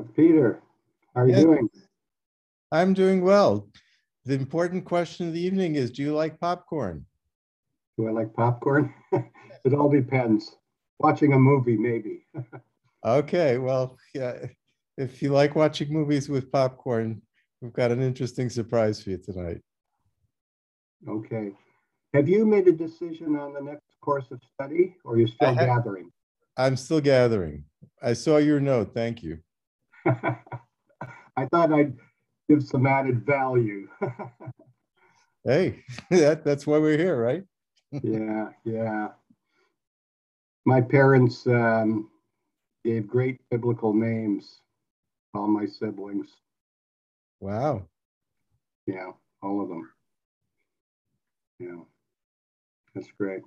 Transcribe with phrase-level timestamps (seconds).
[0.00, 0.62] Peter,
[1.14, 1.68] how are you doing?
[2.70, 3.68] I'm doing well.
[4.24, 7.04] The important question of the evening is, do you like popcorn?
[7.98, 8.94] Do I like popcorn?
[9.64, 10.56] It all depends.
[10.98, 12.26] Watching a movie, maybe.
[13.04, 14.46] Okay, well, yeah,
[14.96, 17.20] if you like watching movies with popcorn,
[17.60, 19.60] we've got an interesting surprise for you tonight.
[21.08, 21.50] Okay.
[22.14, 25.52] Have you made a decision on the next course of study or are you still
[25.56, 26.12] gathering?
[26.56, 27.64] I'm still gathering.
[28.00, 28.94] I saw your note.
[28.94, 29.38] Thank you.
[31.36, 31.96] I thought I'd
[32.48, 33.88] give some added value.
[35.44, 37.42] Hey, that, that's why we're here, right?
[38.02, 39.08] Yeah, yeah.
[40.64, 42.10] My parents um,
[42.84, 44.60] gave great biblical names,
[45.34, 46.28] all my siblings.
[47.40, 47.88] Wow.
[48.86, 49.10] Yeah,
[49.42, 49.90] all of them.
[51.58, 51.82] Yeah,
[52.94, 53.42] that's great.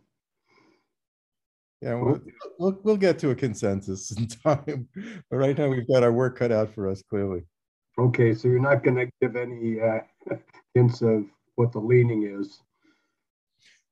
[1.86, 2.20] Yeah, we'll,
[2.58, 4.90] we'll, we'll get to a consensus in time.
[5.30, 7.44] But right now, we've got our work cut out for us, clearly.
[8.00, 10.00] Okay, so you're not going to give any uh,
[10.74, 11.26] hints of
[11.58, 12.60] what the leaning is.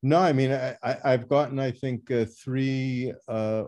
[0.02, 3.66] No, I mean, I, I, I've gotten, I think, uh, three, uh,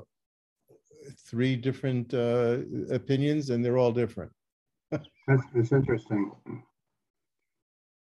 [1.29, 2.57] three different uh,
[2.89, 4.31] opinions, and they're all different.
[4.91, 6.31] That's, that's interesting.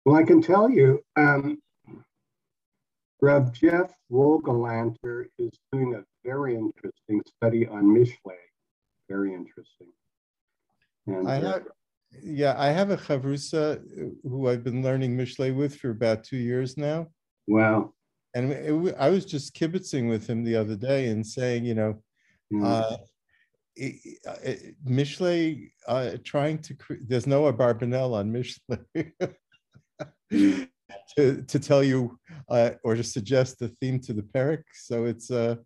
[0.05, 1.59] Well, I can tell you, um,
[3.25, 8.37] Rev Jeff Wogelanter is doing a very interesting study on Mishle.
[9.09, 9.89] Very interesting.
[11.07, 11.63] And I uh, have,
[12.23, 13.83] yeah, I have a chavrusa
[14.23, 17.07] who I've been learning Mishle with for about two years now.
[17.47, 17.95] wow.
[18.35, 22.03] And it, I was just kibitzing with him the other day and saying, you know,
[22.51, 22.67] yeah.
[22.67, 22.97] uh,
[24.87, 26.77] Mishle uh, trying to,
[27.09, 28.85] there's no Abarbanel on Mishle.
[31.17, 32.19] to, to tell you
[32.49, 34.65] uh, or to suggest the theme to the Perek.
[34.75, 35.59] So it's a,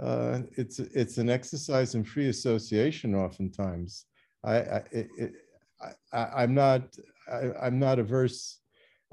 [0.00, 4.06] uh, it's, it's an exercise in free association oftentimes.
[4.44, 5.32] I, I, it,
[6.12, 6.82] I, I'm not,
[7.32, 8.60] I, I'm not averse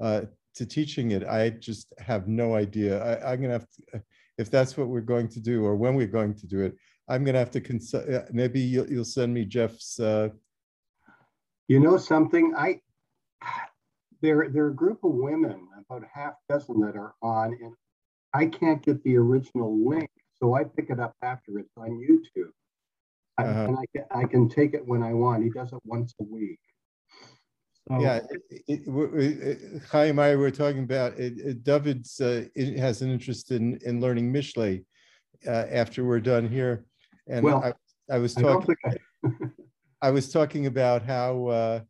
[0.00, 0.22] uh,
[0.54, 1.24] to teaching it.
[1.24, 3.02] I just have no idea.
[3.02, 4.02] I, I'm gonna have to,
[4.38, 6.76] if that's what we're going to do or when we're going to do it,
[7.08, 10.28] I'm gonna have to consult, uh, maybe you'll, you'll send me Jeff's, uh,
[11.66, 12.54] You know something?
[12.56, 12.80] I
[14.24, 17.74] there there are a group of women, about a half dozen that are on, and
[18.32, 22.50] I can't get the original link, so I pick it up after it's on YouTube.
[23.38, 23.64] I- Uh-huh.
[23.68, 25.42] And I can I can take it when I want.
[25.44, 26.60] He does it once a week.
[27.86, 32.78] So, Yeah, it- it- it- Chaim, I were talking about, it- it- David's, uh, it
[32.78, 34.86] has an interest in, in learning Mishle
[35.46, 36.86] uh, after we're done here.
[37.26, 37.74] And Well, I,
[38.10, 38.96] I was talking, I,
[40.00, 41.80] I was talking about how, uh,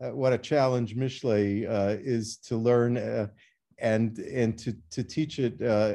[0.00, 3.28] what a challenge Mishle uh, is to learn uh,
[3.78, 5.60] and, and to, to teach it.
[5.62, 5.94] uh,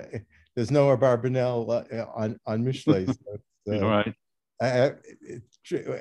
[0.56, 3.06] There's no Abarbanel uh, on, on Mishle.
[3.68, 4.14] so uh, All right.
[4.62, 6.00] I, I- it- tr-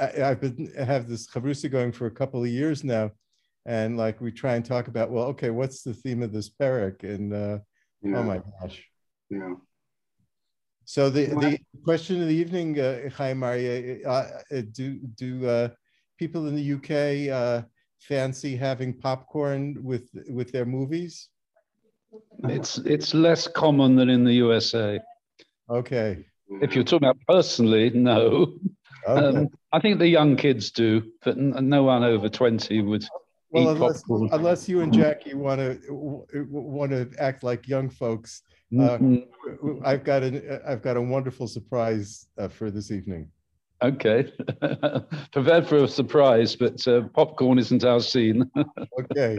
[0.00, 3.10] I- I've been, have this chavrusa going for a couple of years now.
[3.66, 7.02] And like, we try and talk about, well, okay, what's the theme of this parak?
[7.04, 7.58] And, uh,
[8.02, 8.82] yeah, oh my gosh.
[9.28, 9.54] yeah.
[10.86, 15.46] So the, Well, the question of the evening, uh, Chaim Aryeh, uh, uh, do, do,
[15.46, 15.68] uh,
[16.18, 17.62] people in the UK, uh,
[18.00, 21.28] fancy having popcorn with, with their movies?
[22.44, 24.98] It's it's less common than in the USA.
[25.70, 26.24] Okay.
[26.62, 28.54] If you're talking about personally, no.
[29.06, 29.38] okay.
[29.38, 33.04] Um, I think the young kids do, but no one over 20 would
[33.50, 34.30] Well, eat unless, popcorn.
[34.32, 38.42] unless you and Jackie want to, want to act like young folks,
[38.78, 39.26] uh, Mhm.
[39.84, 43.30] I've got an I've got a wonderful surprise uh, for this evening.
[43.82, 44.32] Okay.
[45.32, 48.50] Prepared for a surprise, but uh, popcorn isn't our scene.
[49.00, 49.38] Okay.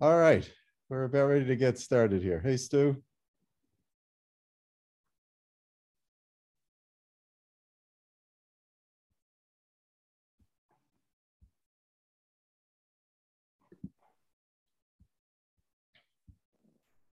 [0.00, 0.50] All right,
[0.88, 2.40] we're about ready to get started here.
[2.40, 2.96] Hey, Stu.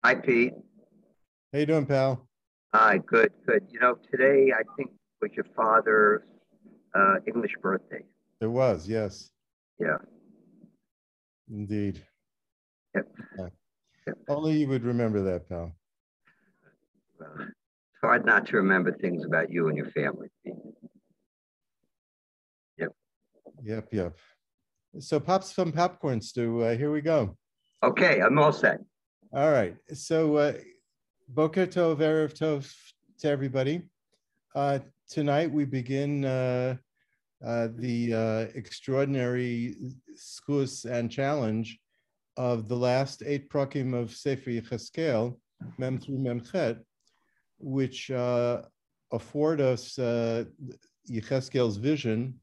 [0.03, 0.53] Hi, Pete.
[1.53, 2.27] How you doing, pal?
[2.73, 3.65] Hi, good, good.
[3.69, 4.91] You know, today I think
[5.23, 6.21] was your father's
[6.93, 8.03] uh, English birthday.
[8.41, 9.31] It was, yes,
[9.79, 9.97] Yeah.
[11.49, 12.03] indeed.
[12.93, 13.07] Yep.
[13.39, 13.47] Yeah.
[14.07, 14.17] Yep.
[14.27, 15.71] Only you would remember that, pal.
[17.19, 20.27] Well, it's hard not to remember things about you and your family.
[22.77, 22.89] Yep.
[23.63, 24.17] Yep, yep.
[24.99, 26.61] So pops some popcorn, Stu.
[26.63, 27.37] Uh, here we go.
[27.81, 28.79] Okay, I'm all set.
[29.31, 29.75] All right.
[29.93, 30.53] So, uh,
[31.29, 32.71] Boker Tov, Erev Tov
[33.19, 33.81] to everybody.
[34.55, 34.77] Uh,
[35.09, 36.75] tonight we begin uh,
[37.43, 39.75] uh, the uh, extraordinary
[40.15, 41.79] schus and challenge
[42.37, 45.35] of the last eight prakim of Sefer Yecheskel,
[45.79, 46.77] Mem through Mem Chet,
[47.57, 48.61] which uh,
[49.11, 50.43] afford us uh,
[51.09, 52.35] Yecheskel's vision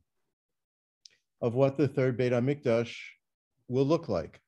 [1.41, 2.93] of what the third Beit HaMikdash
[3.69, 4.41] will look like.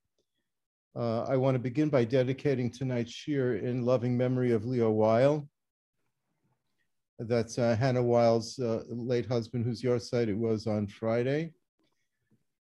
[0.97, 5.49] Uh, I want to begin by dedicating tonight's shiur in loving memory of Leo Weil.
[7.19, 11.53] That's uh, Hannah Weil's uh, late husband, whose yahrzeit it was on Friday.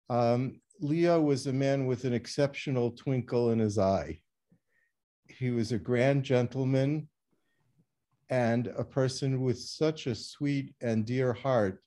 [0.10, 4.20] Um, Leo was a man with an exceptional twinkle in his eye.
[5.28, 7.08] He was a grand gentleman
[8.30, 11.82] and a person with such a sweet and dear heart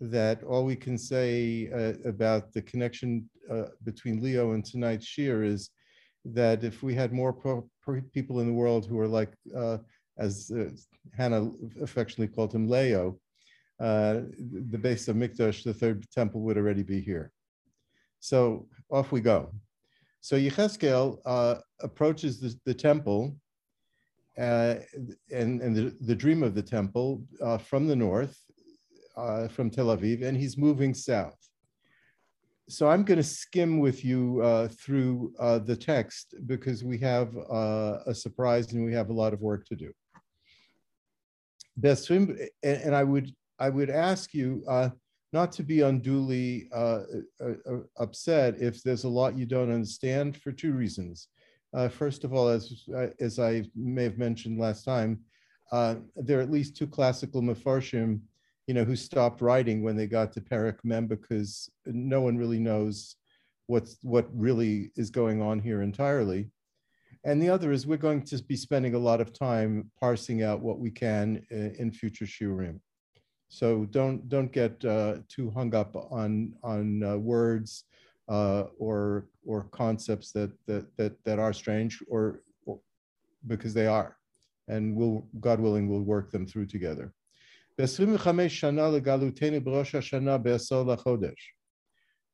[0.00, 5.44] that all we can say uh, about the connection uh, between Leo and tonight's shiur
[5.44, 5.70] is
[6.24, 7.32] that if we had more
[8.12, 9.78] people in the world who are like, uh,
[10.18, 10.70] as uh,
[11.16, 11.50] Hannah
[11.80, 13.18] affectionately called him, Leo,
[13.80, 14.20] uh,
[14.70, 14.78] the
[15.08, 17.32] of Mikdash, the third temple, would already be here.
[18.20, 19.52] So off we go.
[20.20, 23.36] So Yecheskel uh, approaches the, the temple
[24.36, 24.76] uh,
[25.32, 28.36] and, and the, the dream of the temple uh, from the north,
[29.16, 31.36] uh, from Tel Aviv, and he's moving south.
[32.68, 38.72] So I'm going to skim with you through the text because we have a surprise
[38.72, 39.90] and we have a lot of work to do.
[41.80, 44.62] And, and I would I would ask you
[45.32, 47.02] not to be unduly uh,
[47.40, 51.28] uh, uh, upset if there's a lot you don't understand for two reasons.
[51.74, 55.20] Uh, first of all, as, uh, as I may have mentioned last time,
[55.70, 58.20] uh, there are at least two classical Mefarshim,
[58.66, 62.58] you know, who stopped writing when they got to Perek Mem because no one really
[62.58, 63.16] knows
[63.66, 66.48] what's, what really is going on here entirely.
[67.24, 70.60] And the other is we're going to be spending a lot of time parsing out
[70.60, 72.80] what we can in, in future shiurim.
[73.48, 77.84] So don't don't get uh, too hung up on on uh, words
[78.28, 82.78] uh, or or concepts that that that that are strange or, or,
[83.46, 84.16] because they are,
[84.68, 87.14] and we'll God willing we'll work them through together.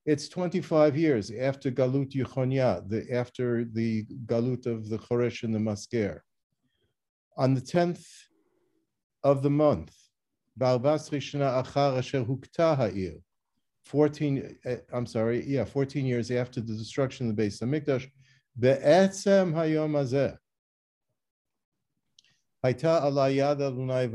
[0.06, 5.58] It's 25 years after Galut Yechonia, the, after the Galut of the Choresh and the
[5.58, 6.20] Masger.
[7.38, 8.04] On the 10th
[9.22, 9.96] of the month,
[10.60, 12.02] Achar
[13.84, 18.06] 14, eh, I'm sorry, yeah, 14 years after the destruction of the Beis HaMikdash,
[18.58, 20.36] Be'etzem Hayom Hazeh,
[22.62, 24.08] Haita Alayada Lunai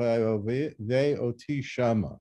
[0.80, 2.20] Ve'oti Shama.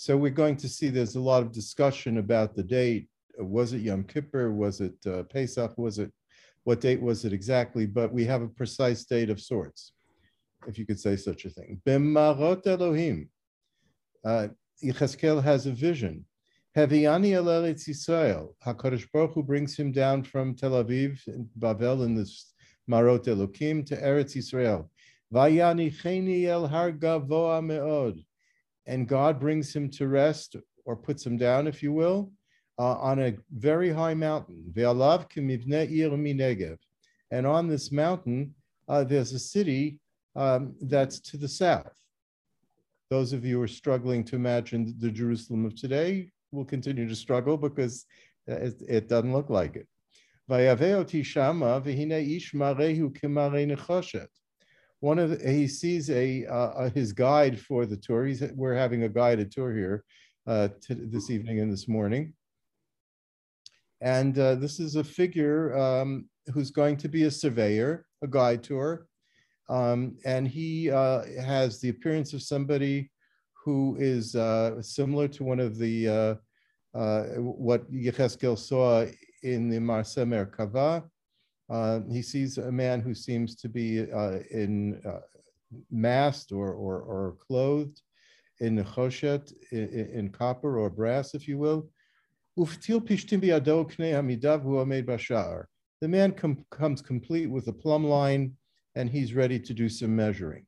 [0.00, 3.08] So we're going to see there's a lot of discussion about the date.
[3.36, 4.52] Was it Yom Kippur?
[4.52, 5.76] Was it uh, Pesach?
[5.76, 6.12] Was it,
[6.62, 7.84] what date was it exactly?
[7.84, 9.94] But we have a precise date of sorts
[10.68, 11.82] if you could say such a thing.
[11.84, 13.28] B'marot Elohim.
[14.24, 14.46] Uh,
[14.84, 16.24] Yecheskel has a vision.
[16.76, 18.54] Heviani el Eretz Yisrael.
[18.64, 21.18] HaKadosh Baruch Hu brings him down from Tel Aviv,
[21.58, 22.54] Bavel, in this
[22.86, 24.88] Marot Elohim, to Eretz Yisrael.
[25.34, 28.22] Vayani cheni el har gavoa meod.
[28.88, 30.56] And God brings him to rest,
[30.86, 32.32] or puts him down, if you will,
[32.78, 34.72] uh, on a very high mountain.
[37.30, 38.54] And on this mountain,
[38.88, 40.00] uh, there's a city
[40.34, 41.92] um, that's to the south.
[43.10, 47.14] Those of you who are struggling to imagine the Jerusalem of today will continue to
[47.14, 48.06] struggle because
[48.46, 49.86] it, it doesn't look like it.
[55.00, 58.26] One of the, he sees a uh, his guide for the tour.
[58.26, 60.04] He's, we're having a guided tour here
[60.46, 62.32] uh, to, this evening and this morning.
[64.00, 68.62] And uh, this is a figure um, who's going to be a surveyor, a guide
[68.62, 69.06] tour,
[69.68, 73.10] um, and he uh, has the appearance of somebody
[73.64, 76.08] who is uh, similar to one of the,
[76.94, 79.04] uh, what Yecheskel saw
[79.42, 81.04] in the Ma'ase Merkava.
[81.70, 85.00] Uh, he sees a man who seems to be uh, in
[85.90, 88.00] masked or, or, or, clothed
[88.60, 91.88] in choshet, in, in, copper or brass, if you will.
[96.00, 98.56] The man com comes complete with a plumb line
[98.94, 100.66] and he's ready to do some measuring.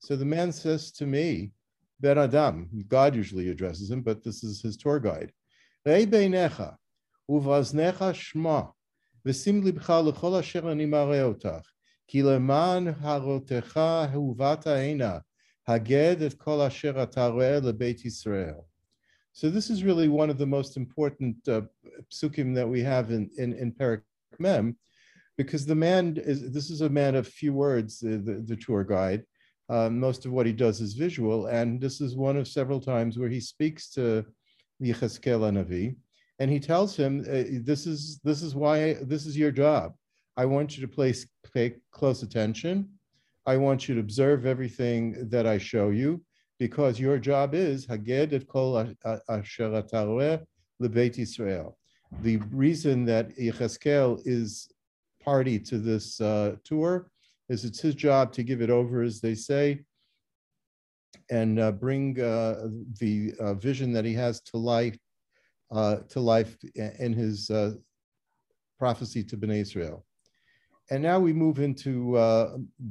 [0.00, 1.52] So the man says to me,
[2.00, 5.32] Ben Adam, God usually addresses him, but this is his tour guide.
[19.32, 21.62] So this is really one of the most important uh,
[22.12, 24.02] psukim that we have in, in, in Perak
[24.38, 24.76] Mem,
[25.36, 28.84] because the man is this is a man of few words, the, the, the tour
[28.84, 29.24] guide.
[29.70, 33.18] Uh, most of what he does is visual, and this is one of several times
[33.18, 34.24] where he speaks to
[34.82, 35.96] Yecheskel Navi,
[36.38, 39.94] and he tells him, uh, "This is this is why this is your job.
[40.36, 42.88] I want you to place pay close attention.
[43.46, 46.22] I want you to observe everything that I show you
[46.58, 48.78] because your job is Haged et kol
[49.28, 49.82] asher
[50.80, 51.78] lebeit Israel.
[52.22, 54.68] The reason that Yecheskel is
[55.20, 57.10] party to this uh, tour
[57.48, 59.84] is it's his job to give it over, as they say,
[61.30, 62.68] and uh, bring uh,
[63.00, 64.96] the uh, vision that he has to life
[65.73, 67.73] uh, to life in his uh,
[68.77, 70.05] prophecy to Bnei Israel.
[70.91, 71.93] And now we move into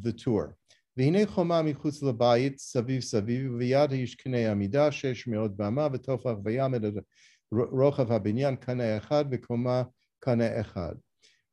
[0.02, 0.57] the tour.
[0.99, 6.83] והנה חומה מחוץ לבית, סביב סביב, ויד איש קנה עמידה, שש מאות במה, ותופח וימד
[7.52, 9.83] רוחב הבניין קנה אחד, וקומה
[10.21, 10.95] קנה אחד.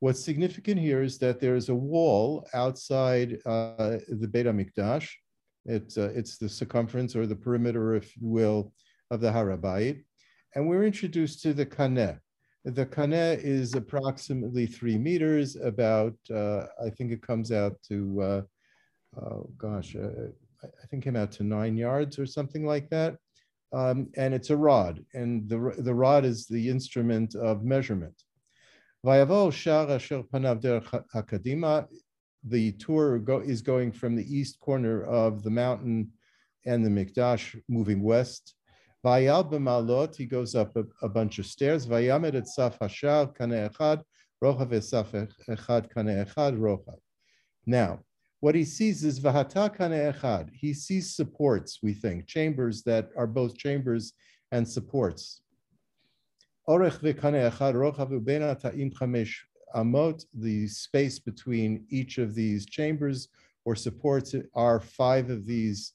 [0.02, 5.08] What's significant here is that there is a wall outside uh, the Beit HaMikdash.
[5.66, 8.74] It's, uh, it's the circumference or the perimeter, if you will,
[9.10, 10.04] of the Harabayit.
[10.55, 12.19] And we're introduced to the Kaneh.
[12.65, 18.43] The Kaneh is approximately three meters, about, uh, I think it comes out to, uh,
[19.21, 20.29] oh gosh, uh,
[20.63, 23.17] I think came out to nine yards or something like that.
[23.73, 28.21] Um, and it's a rod, and the, the rod is the instrument of measurement.
[32.43, 36.11] The tour go, is going from the east corner of the mountain
[36.67, 38.55] and the Mikdash, moving west.
[39.05, 41.87] Vayal b'malot, he goes up a, a, bunch of stairs.
[41.87, 44.03] Vayamed et saf hashar kane echad,
[44.45, 46.99] rochav esaf echad kane echad, rochav.
[47.65, 48.01] Now,
[48.41, 50.51] what he sees is vahata kane echad.
[50.53, 54.13] He sees supports, we think, chambers that are both chambers
[54.53, 55.41] and supports.
[56.69, 59.35] Orech v'kane echad rochav ubena ta'im chamesh
[59.75, 63.29] amot, the space between each of these chambers
[63.65, 65.95] or supports are five of these.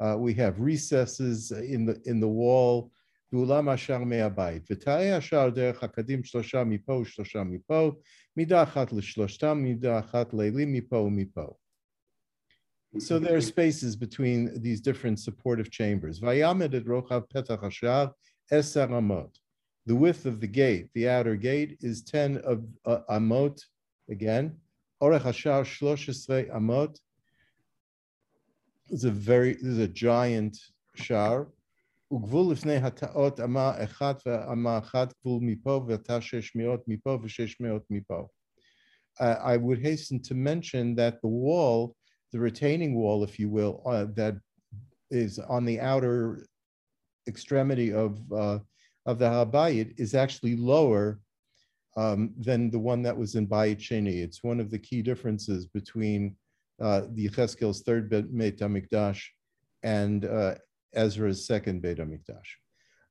[0.00, 2.90] uh, we have recesses in the, in the wall,
[3.32, 4.70] ואולם השער מהבית.
[4.70, 7.92] ותאי השער דרך הקדים שלושה מפה ושלושה מפה,
[8.36, 11.46] מידה אחת לשלושתם, מידה אחת לילים מפה ומפה.
[12.98, 16.22] So there are spaces between these different supportive chambers.
[16.22, 18.06] ויעמד את רוחב פתח השער
[18.52, 19.38] Eser Amot.
[19.86, 23.60] The width of the gate, the outer gate, is 10 of uh, Amot.
[24.10, 24.56] Again,
[25.00, 26.98] Orech Hashar Shlosh Amot
[28.88, 30.56] is a very, this is a giant
[30.96, 31.46] shar.
[32.12, 37.82] וגבול לפני התאות אמה אחת ואמה אחת גבול מפה ואתה שש מאות מפה ושש מאות
[37.90, 38.26] מפה.
[39.20, 41.94] I would hasten to mention that the wall,
[42.32, 44.34] the retaining wall, if you will, uh, that
[45.10, 46.46] is on the outer
[47.28, 48.58] extremity of uh,
[49.06, 51.20] of the Habayit is actually lower
[51.96, 54.16] um, than the one that was in Bayit Sheni.
[54.22, 56.36] It's one of the key differences between
[56.80, 59.22] uh, the Yecheskel's third Beit HaMikdash
[59.82, 60.54] and uh,
[60.94, 62.56] Ezra's second Beit HaMikdash.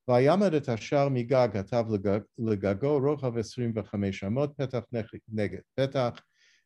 [0.09, 1.83] ויעמד את השער מגג התו
[2.39, 4.81] לגגו רוחב 25 אמות פתח
[5.31, 6.21] נגד פתח.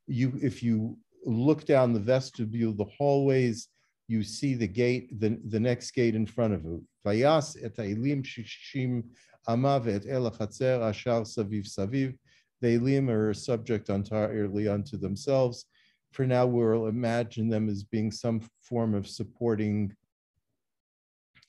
[0.10, 3.68] You, if you look down the vestibule, the hallways,
[4.08, 6.84] you see the gate, the, the next gate in front of you.
[7.06, 9.04] Vayas et ha'ilim shishim
[9.48, 12.18] ama ve'et el hachatzer ashar saviv saviv.
[12.62, 15.66] The elim are subject entirely unto themselves.
[16.12, 19.96] For now, we'll imagine them as being some form of supporting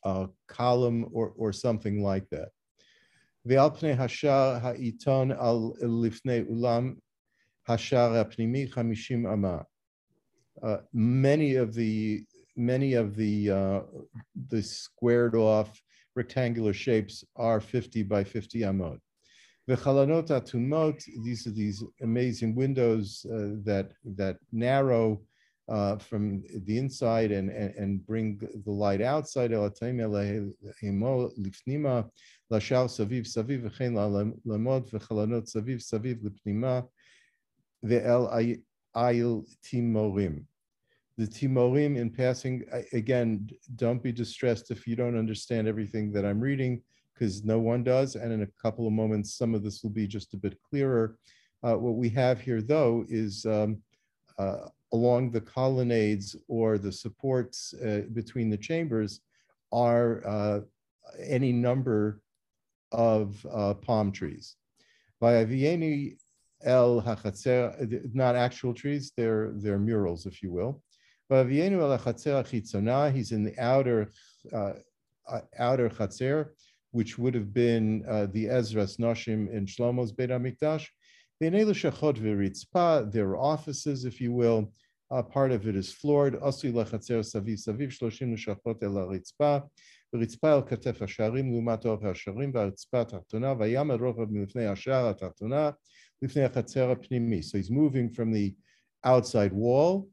[0.05, 2.49] uh, column or, or something like that.
[3.47, 5.57] ועל פני השער העיתון על
[6.03, 6.95] לפני אולם
[7.69, 9.59] השער הפנימי חמישים אמה.
[10.95, 12.25] Many of the
[12.57, 13.81] many of the uh,
[14.50, 15.83] the squared off
[16.14, 18.99] rectangular shapes are 50 by 50 amot.
[19.70, 25.22] The chalanot atumot, these are these amazing windows uh, that that narrow
[25.68, 29.52] uh, from the inside and, and, and bring the light outside.
[29.52, 30.08] Saviv
[33.36, 36.18] saviv v'chalanot saviv saviv
[37.86, 38.24] ve'el
[38.96, 40.46] ayil timorim
[41.20, 46.40] the Timorim in passing, again, don't be distressed if you don't understand everything that I'm
[46.40, 46.82] reading,
[47.20, 48.16] because no one does.
[48.16, 51.18] And in a couple of moments, some of this will be just a bit clearer.
[51.62, 53.80] Uh, what we have here, though, is um,
[54.38, 59.20] uh, along the colonnades or the supports uh, between the chambers
[59.74, 60.62] are uh,
[61.22, 62.22] any number
[62.94, 64.56] of uh, palm trees.
[65.22, 66.16] Vayavieni
[66.64, 70.82] el hachatzer, not actual trees, they're, they're murals, if you will.
[71.30, 74.12] He's in the outer
[74.54, 74.74] uh,
[75.58, 76.50] outer chatzer,
[76.91, 80.87] which would have been uh, the Ezra's Noshim in Shlomo's Beit HaMikdash.
[81.41, 84.73] There are offices, if you will.
[85.11, 86.41] Uh, part of it is floored.
[86.41, 89.64] Asui lechatzer saviv saviv shloshim neshachot el haritzpa.
[90.14, 95.71] ורצפה על כתף השערים לעומת אורך השערים והרצפה התחתונה, וים הרוחב מלפני השער התחתונה
[96.23, 97.41] לפני החצר הפנימי.
[97.41, 98.55] So he's moving from the
[99.05, 100.09] outside wall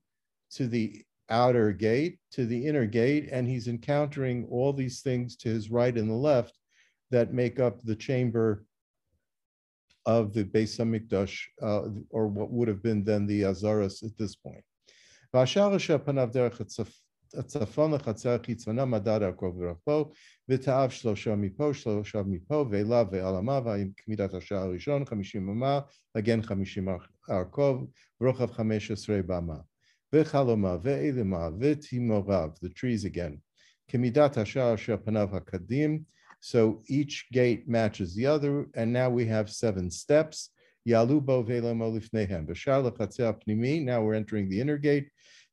[0.57, 5.49] to the outer gate to the inner gate, and he's encountering all these things to
[5.49, 6.57] his right and the left
[7.11, 8.65] that make up the chamber
[10.05, 14.35] of the Beis Hamikdash, uh, or what would have been then the Azaras at this
[14.35, 14.63] point.
[17.37, 20.11] הצפון לחצר החיצונה מדד עקוב ורחבו,
[20.49, 25.79] ותאב שלושה מפה, שלושה מפה, ואלה ועלמה, וכמידת השער הראשון, חמישים אמה,
[26.15, 26.87] הגן חמישים
[27.29, 27.87] ערכוב,
[28.21, 29.57] ורוחב חמש עשרה במה.
[30.13, 33.37] וחלומה, ואילמה, ותימוריו, the trees again.
[33.87, 36.03] כמידת השער אשר פניו הקדים,
[36.46, 40.50] so each gate matches the other, and now we have seven steps.
[40.88, 42.46] Yalubo ve'lemolifnehem.
[42.46, 42.84] B'shar
[43.42, 43.82] pnimi.
[43.82, 45.08] Now we're entering the inner gate.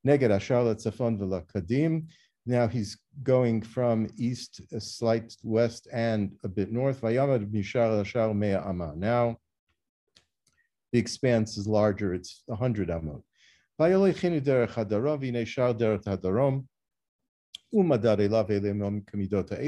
[0.05, 1.17] Neged ashar letzafon
[1.51, 2.05] kadim.
[2.45, 7.01] Now he's going from east, a slight west, and a bit north.
[7.01, 8.93] Vayamad mishar ashar mea ama.
[8.95, 9.37] Now
[10.91, 12.13] the expanse is larger.
[12.13, 13.23] It's 100 amot.
[13.81, 16.67] Vayolechinu derech hadarom v'neshar derech hadarom.
[17.73, 19.59] Umadar elav ele mom kamidot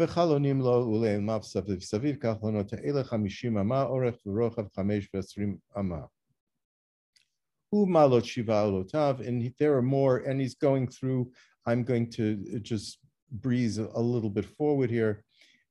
[0.00, 5.98] וחלונים לו ולעלמיו סביב סביב, כחלונות האלה חמישים אמה, אורך ורוחב חמש ועשרים אמה
[7.72, 11.30] malot shiva olotav, and there are more, and he's going through.
[11.66, 12.98] I'm going to just
[13.30, 15.24] breeze a little bit forward here,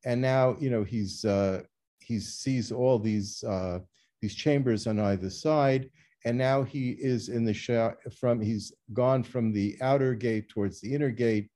[0.06, 1.64] and now you know he's uh,
[2.00, 3.80] he sees all these uh,
[4.22, 5.90] these chambers on either side,
[6.26, 10.80] and now he is in the shah from he's gone from the outer gate towards
[10.82, 11.50] the inner gate,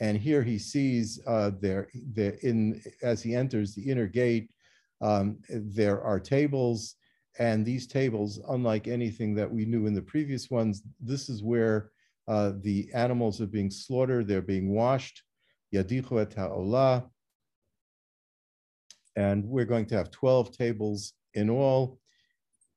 [0.00, 1.88] and here he sees uh, there
[2.42, 4.50] in as he enters the inner gate,
[5.00, 6.96] um, there are tables
[7.38, 11.90] and these tables, unlike anything that we knew in the previous ones, this is where
[12.26, 15.22] uh, the animals are being slaughtered, they're being washed.
[15.72, 17.04] Yadichu et ha'olah.
[19.16, 21.98] And we're going to have 12 tables in all.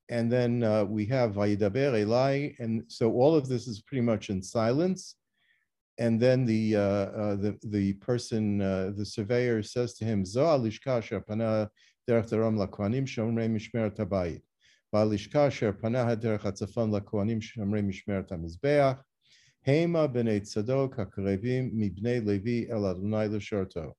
[0.09, 2.55] And then uh, we have Vayidaber Elai.
[2.59, 5.15] And so all of this is pretty much in silence
[6.01, 6.81] and then the uh,
[7.21, 11.69] uh, the the person uh, the surveyor says to him zo alishka sher pana
[12.07, 14.41] derech derom lakohanim shomrei mishmeret habayit.
[14.93, 18.99] Ba'alishka sher pana haderech hatzafon lakohanim shomrei mishmeret hamizbeach.
[19.67, 23.93] Hema b'nei tzadok hakarevim mibnei levi el adonai l'shorto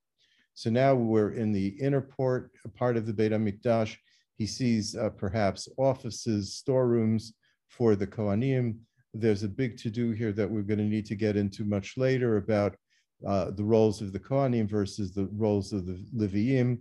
[0.55, 3.97] so now we're in the inner port a part of the Beit HaMikdash.
[4.37, 7.33] He sees uh, perhaps offices, storerooms
[7.69, 8.77] for the Kohanim,
[9.15, 12.39] there's a big to-do here that we're going to need to get into much later
[12.39, 12.77] about
[13.27, 16.79] uh, the roles of the Kohanim versus the roles of the Leviim.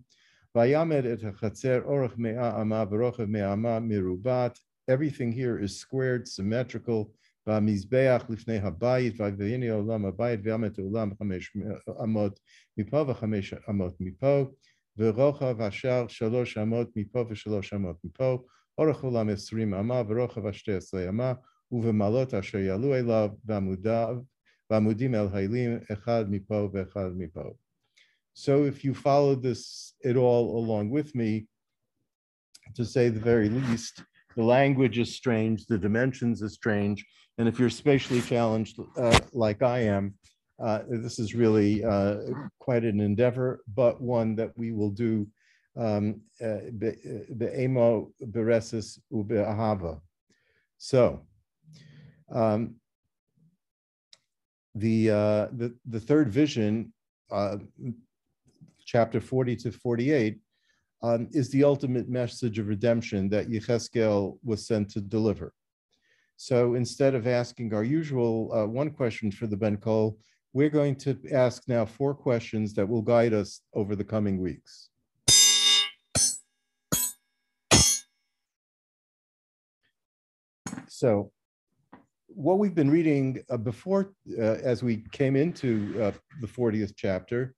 [4.90, 7.14] Everything here is squared, symmetrical.
[7.48, 11.48] V'amizbeach lifnei habayit v'ayvayini olam habayit v'yamet olam chamesh
[12.00, 12.38] amot
[12.78, 14.54] mipo v'chamesh amot mipo
[15.00, 16.08] v'rochav ashar
[21.72, 24.26] yalu elav v'amudav
[24.72, 27.56] v'amudim el haylim echad mipo v'echad mipo.
[28.34, 31.48] So if you follow this at all along with me,
[32.76, 34.04] to say the very least,
[34.36, 37.06] the language is strange, the dimensions are strange,
[37.38, 40.16] and if you're spatially challenged uh, like I am,
[40.62, 42.18] uh, this is really uh,
[42.60, 45.28] quite an endeavor, but one that we will do
[45.78, 50.00] um, uh, be'emo beresis ube'ahava.
[50.78, 51.26] So,
[52.32, 52.76] um,
[54.76, 56.94] the, uh, the the third vision
[57.32, 57.58] uh,
[58.86, 60.38] chapter 40 to 48,
[61.04, 65.54] um, is the ultimate message of redemption that Yecheskel was sent to deliver.
[66.38, 70.18] So instead of asking our usual uh, one question for the Ben Kol,
[70.54, 74.90] we're going to ask now four questions that will guide us over the coming weeks.
[80.90, 81.32] So
[82.36, 87.54] what we've been reading uh, before, uh, as we came into uh, the 40th chapter,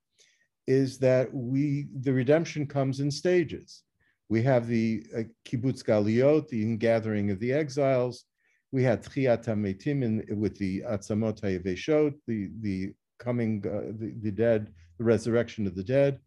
[0.66, 3.82] is that we the redemption comes in stages.
[4.28, 8.24] We have the uh, kibbutz galiot, the ingathering of the exiles.
[8.72, 14.72] We had tchiat hametim with the atzamot hayaveshot, the the coming uh, the, the dead,
[14.98, 16.18] the resurrection of the dead.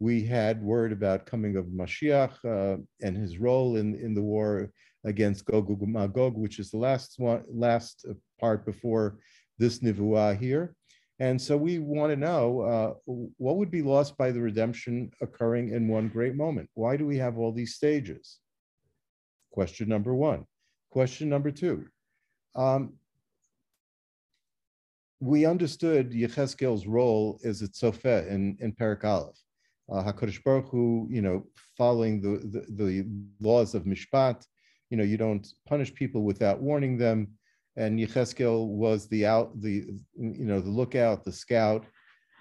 [0.00, 4.70] We had word about coming of Mashiach uh, and his role in in the war
[5.04, 8.06] against Gog and Magog, which is the last one, last
[8.40, 9.18] part before
[9.58, 10.74] this nivuah here.
[11.20, 12.92] And so we want to know uh,
[13.36, 16.68] what would be lost by the redemption occurring in one great moment?
[16.74, 18.38] Why do we have all these stages?
[19.52, 20.44] Question number one.
[20.90, 21.86] Question number two.
[22.56, 22.94] Um,
[25.20, 29.38] we understood Yecheskel's role as a tzofeh in, in Perak Aleph.
[29.90, 31.46] Uh, HaKadosh Baruch Hu, you know,
[31.78, 33.06] following the, the, the
[33.40, 34.44] laws of Mishpat,
[34.90, 37.28] you know, you don't punish people without warning them
[37.76, 41.84] and Yecheskel was the out the you know the lookout, the scout.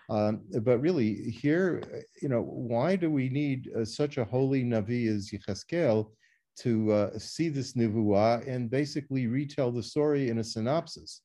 [0.10, 1.82] Um, but really, here,
[2.22, 6.12] you know, why do we need uh, such a holy navi as Yecheskel
[6.60, 11.22] to uh, see this nivuah and basically retell the story in a synopsis?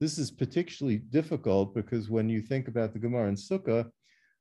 [0.00, 3.88] This is particularly difficult because when you think about the Gemara and Sukkah,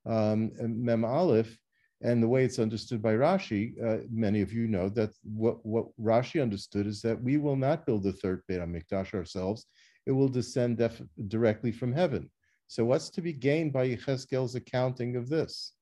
[0.08, 1.56] um, Mem Aleph,
[2.04, 5.86] and the way it's understood by Rashi, uh, many of you know that what, what
[6.00, 9.68] Rashi understood is that we will not build the third Beit HaMikdash ourselves.
[10.08, 12.30] It will descend def- directly from heaven.
[12.68, 15.74] So what's to be gained by Yecheskel's accounting of this?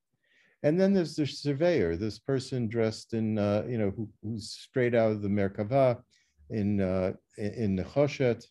[0.64, 4.94] And then there's the surveyor, this person dressed in, uh, you know, who, who's straight
[4.94, 6.02] out of the Merkava
[6.50, 8.46] in uh, in Nechoshet,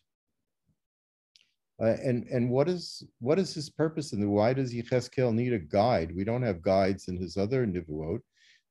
[1.81, 5.59] uh, and and what is what is his purpose and why does Yecheskel need a
[5.59, 6.13] guide?
[6.13, 8.19] We don't have guides in his other nivuot.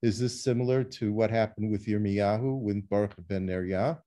[0.02, 3.98] Is this similar to what happened with Yirmiyahu with Baruch ben Neriah?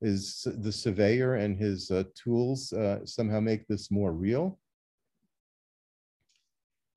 [0.00, 4.58] Is the surveyor and his uh, tools uh, somehow make this more real?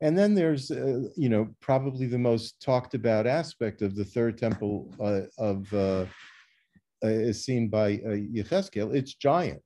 [0.01, 4.37] And then there's, uh, you know, probably the most talked about aspect of the third
[4.37, 6.09] temple uh, of
[7.01, 8.91] is seen by uh.
[8.93, 9.61] It's giant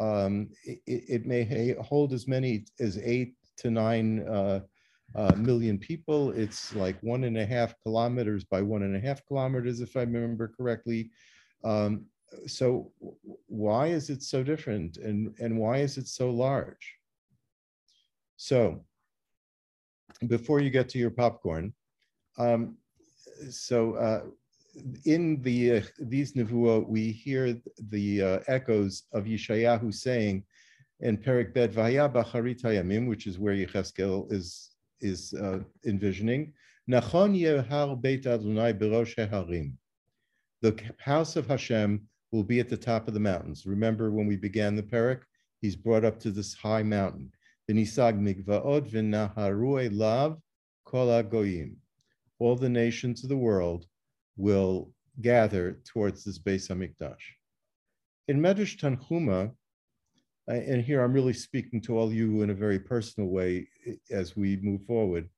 [0.00, 4.60] um, it, it, may hold as many as eight to nine uh,
[5.14, 6.32] uh, million people.
[6.32, 10.00] It's like one and a half kilometers by one and a half kilometers, if I
[10.00, 11.10] remember correctly.
[11.62, 12.06] Um,
[12.46, 12.92] so
[13.46, 16.94] why is it so different and, and why is it so large?
[18.36, 18.84] So
[20.26, 21.72] before you get to your popcorn,
[22.38, 22.76] um,
[23.50, 24.22] so uh,
[25.04, 27.60] in the uh, these nevuah, we hear
[27.90, 30.44] the uh, echoes of Yeshayahu saying
[31.00, 36.52] in Perik Bet Vaya Bacharit Hayamim, which is where Yecheskel is is uh, envisioning.
[36.90, 39.78] Nachon Yehar Beit Adonai Berosh Harim.
[40.62, 43.66] The house of Hashem will be at the top of the mountains.
[43.66, 45.20] Remember when we began the Perik,
[45.60, 47.30] he's brought up to this high mountain.
[47.70, 50.38] V'nisag migvaot v'naharu lav
[50.84, 51.76] kol goyim.
[52.38, 53.86] All the nations of the world
[54.36, 57.24] will gather towards this Beis Hamikdash.
[58.28, 59.52] In Medrash Tanhuma,
[60.46, 63.68] and here I'm really speaking to all you in a very personal way
[64.10, 65.28] as we move forward,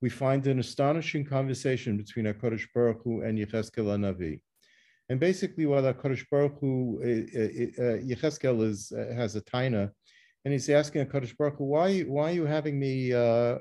[0.00, 4.40] we find an astonishing conversation between HaKadosh Baruch Hu and Yecheskel Navi.
[5.08, 7.06] And basically, what HaKadosh Baruch Hu, uh,
[8.62, 9.90] is, uh, has a taina,
[10.44, 13.56] and he's asking HaKadosh Baruch Hu, why, why are you having me, uh,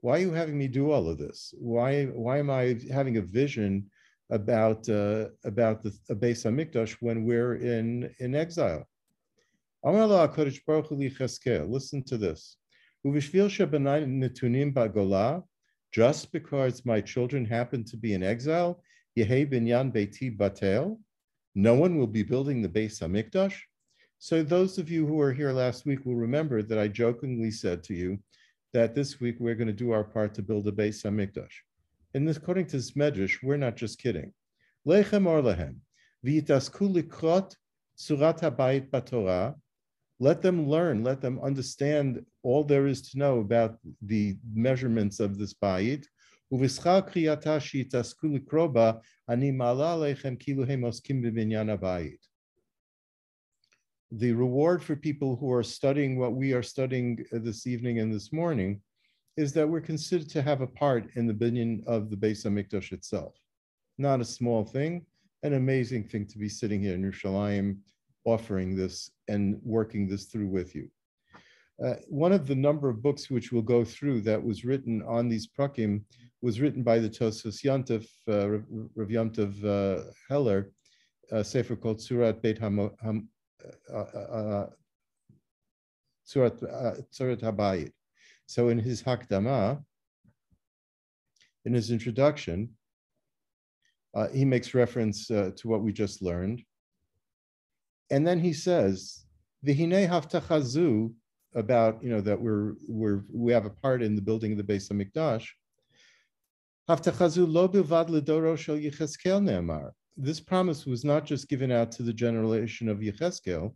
[0.00, 1.52] why are you having me do all of this?
[1.58, 3.90] Why, why am I having a vision
[4.30, 8.86] about uh, about the Beis Hamikdash when we're in in exile.
[11.68, 12.56] Listen to this.
[15.92, 18.82] Just because my children happen to be in exile,
[21.54, 23.56] no one will be building the Beis Hamikdash.
[24.18, 27.84] So those of you who were here last week will remember that I jokingly said
[27.84, 28.18] to you
[28.72, 31.65] that this week we're going to do our part to build a Beis Hamikdash.
[32.16, 34.32] And this, according to this medrash, we're not just kidding.
[34.88, 35.42] Lechem or
[37.98, 39.54] surat habayit batorah.
[40.18, 45.36] Let them learn, let them understand all there is to know about the measurements of
[45.36, 46.06] this bayit.
[46.50, 46.56] The
[54.32, 58.80] reward for people who are studying what we are studying this evening and this morning
[59.36, 62.92] is that we're considered to have a part in the binyan of the Beis Hamikdash
[62.92, 63.34] itself.
[63.98, 65.04] Not a small thing,
[65.42, 67.78] an amazing thing to be sitting here in Yerushalayim
[68.24, 70.88] offering this and working this through with you.
[71.84, 75.28] Uh, one of the number of books which we'll go through that was written on
[75.28, 76.02] these prakim
[76.40, 78.48] was written by the Tosfos Yantav, uh,
[78.94, 80.70] Rav Yantav uh, Heller,
[81.30, 83.12] a sefer called Surat Beit Ham uh,
[83.92, 84.66] uh, uh
[86.24, 87.92] Surat, uh, Surat Habayit.
[88.46, 89.82] So in his Hakdama,
[91.64, 92.70] in his introduction,
[94.14, 96.62] uh, he makes reference uh, to what we just learned.
[98.10, 99.26] And then he says,
[99.66, 101.12] Vihine haftachazu,
[101.54, 104.74] about, you know, that we're, we're, we have a part in the building of the
[104.74, 105.46] of mikdash
[106.88, 109.90] Haftachazu lo bilvad ledoro shel Yecheskel ne'amar.
[110.16, 113.74] This promise was not just given out to the generation of Yecheskel.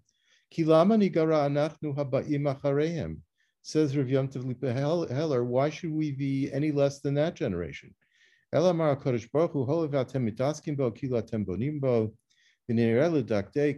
[0.54, 3.16] Kilama nigara anachnu haba'im achareim.
[3.62, 7.94] Says Rav Yom Lipa Heller, why should we be any less than that generation?
[8.54, 10.26] Elamar HaKadosh Baruch Hu, Holevatem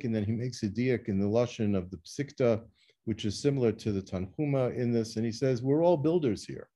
[0.05, 2.63] and then he makes a diak in the Lashon of the Pesikta,
[3.05, 6.69] which is similar to the Tanhuma in this, and he says, we're all builders here.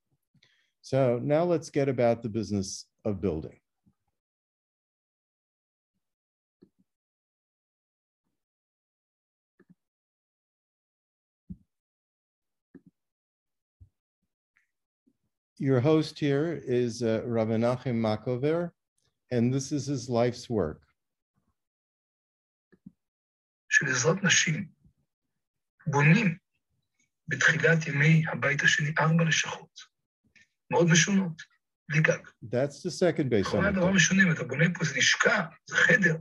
[0.82, 3.58] So now let's get about the business of building.
[15.59, 18.71] Your host here is uh, Rav Menachem Makover,
[19.31, 20.81] and this is his life's work.
[23.69, 24.67] של עזרת נשים
[25.87, 26.37] בונים
[27.27, 29.79] בתחילת ימי הבית השני ארבע לשכות,
[30.71, 31.41] מאוד משונות,
[31.89, 32.19] בלי גג.
[32.43, 33.47] That's the second base.
[33.47, 36.15] לכאורה דבר משונה, אם אתה בונה פה איזה לשכה, זה חדר.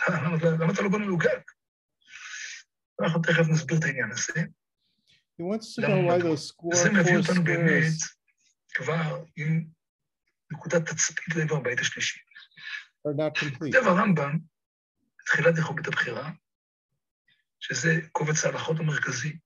[0.00, 1.40] אה, למה, למה אתה לא בונה לו גג?
[3.02, 4.40] אנחנו תכף נסביר את העניין הזה.
[5.38, 8.16] He wants to know why those square, זה מביא four אותנו באמת squares
[8.73, 9.65] כבר עם
[10.51, 12.19] נקודת תצפית לעבר הבית השלישי.
[13.59, 14.37] כותב הרמב"ם,
[15.19, 16.31] בתחילת הלכות בית הבחירה,
[17.59, 19.37] שזה קובץ ההלכות המרכזי,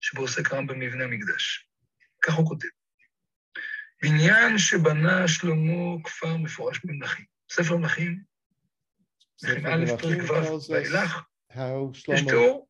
[0.00, 1.68] שבו עוסק הרמב"ם במבנה המקדש.
[2.22, 2.68] כך הוא כותב:
[4.02, 7.24] בניין שבנה שלמה כפר מפורש במלכים.
[7.50, 8.22] ספר מלכים,
[9.42, 11.22] מלכים א', פרק ו' ואילך,
[12.08, 12.66] יש תיאור.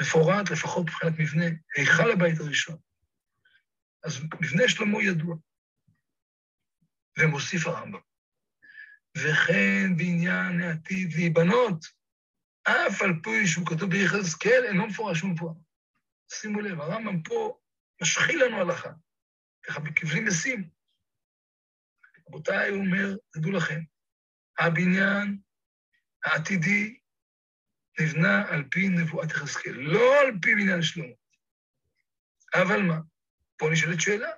[0.00, 1.44] מפורט, לפחות מבחינת מבנה,
[1.76, 2.76] היכל הבית הראשון.
[4.04, 5.36] אז מבנה שלמה ידוע.
[7.18, 8.00] ומוסיף הרמב"ם,
[9.16, 11.84] וכן בניין העתיד להיבנות,
[12.62, 15.56] אף על פי שהוא כתוב ביחזקאל, אינו מפורש ומפורש.
[16.32, 17.58] שימו לב, הרמב"ם פה
[18.02, 18.90] משחיל לנו הלכה,
[19.62, 20.70] ככה בכבלים מסים.
[22.28, 23.80] רבותיי, הוא אומר, תדעו לכם,
[24.58, 25.38] הבניין
[26.24, 26.98] העתידי
[28.00, 31.14] נבנה על פי נבואת יחזקאל, לא על פי בניין שלמה.
[32.54, 32.98] אבל מה?
[33.58, 34.28] פה נשאלת שאלה.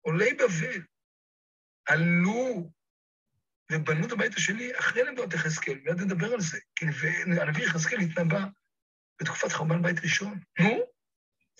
[0.00, 0.82] עולי בבל
[1.86, 2.70] עלו
[3.72, 7.98] ובנו את הבית השני אחרי נבואת יחזקאל, מיד נדבר על זה, כי נביא- הנביא יחזקאל
[8.00, 8.44] התנבא
[9.20, 10.40] בתקופת חורבן בית ראשון.
[10.60, 10.78] נו,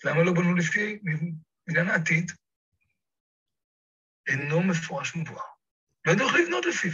[0.05, 0.99] למה לא בנו לפי
[1.69, 2.33] בניין העתיד?
[4.29, 5.43] אינו מפורש ומבואר.
[6.07, 6.93] לא ידעו איך לבנות לפיו.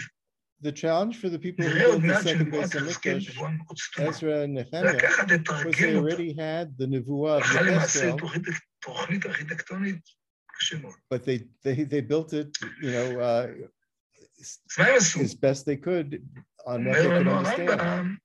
[0.65, 4.01] The challenge for the people who built the second base of יחזקאל Mikdash.
[4.09, 10.06] Ezra and Nehemiah, was they already had the nevuah of Yechezkel, תוכנית- תוכנית ארכיטקטונית
[10.48, 10.96] קשה מאוד.
[11.14, 13.70] but they, they, they built it, you know, uh,
[14.40, 15.20] אז מה הם עשו?
[15.20, 17.82] as best they could on what they אומר could לנו understand.
[17.82, 18.16] הרמב"ם,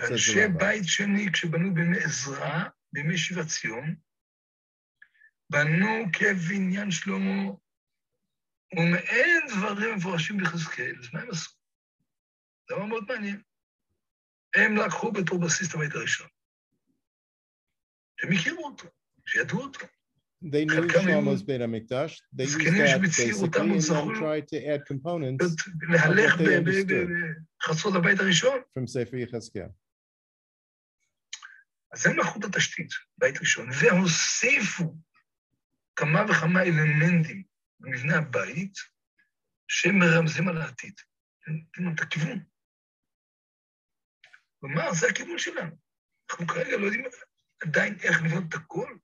[0.00, 0.58] says אנשי the Rambam.
[0.58, 3.96] בית שני, כשבנו בימי עזרא, בימי שיבת ציון,
[5.50, 7.50] בנו כבניין שלמה,
[8.78, 10.94] ומאין דברים מפורשים ביחזקאל.
[11.00, 11.50] אז מה הם עשו?
[12.70, 13.42] דבר מאוד מעניין.
[14.56, 16.26] הם לקחו בתור בסיס את הבית הראשון.
[18.20, 18.88] שהם הכירו אותו,
[19.26, 19.86] שידעו אותו.
[20.44, 22.12] They knew חלקם היו Shlomo's Beit HaMikdash.
[22.36, 25.56] They used זקנים that שהצהירו אותם, basically and זכו then tried to add components
[25.92, 27.08] להלך they ב- ב- understood.
[27.08, 28.58] ב- בחצות הבית הראשון.
[28.78, 29.70] from Sefer Yechezkel.
[31.92, 34.96] אז הם לקחו את התשתית, בית ראשון, והוסיפו
[35.96, 37.42] כמה וכמה אלמנטים
[37.80, 38.74] במבנה הבית
[39.68, 40.94] שמרמזים על העתיד.
[41.72, 42.38] תראו את הכיוון.
[44.60, 45.76] כלומר, זה הכיוון שלנו.
[46.30, 47.04] אנחנו כרגע לא יודעים
[47.62, 48.96] עדיין איך לבנות את הכל.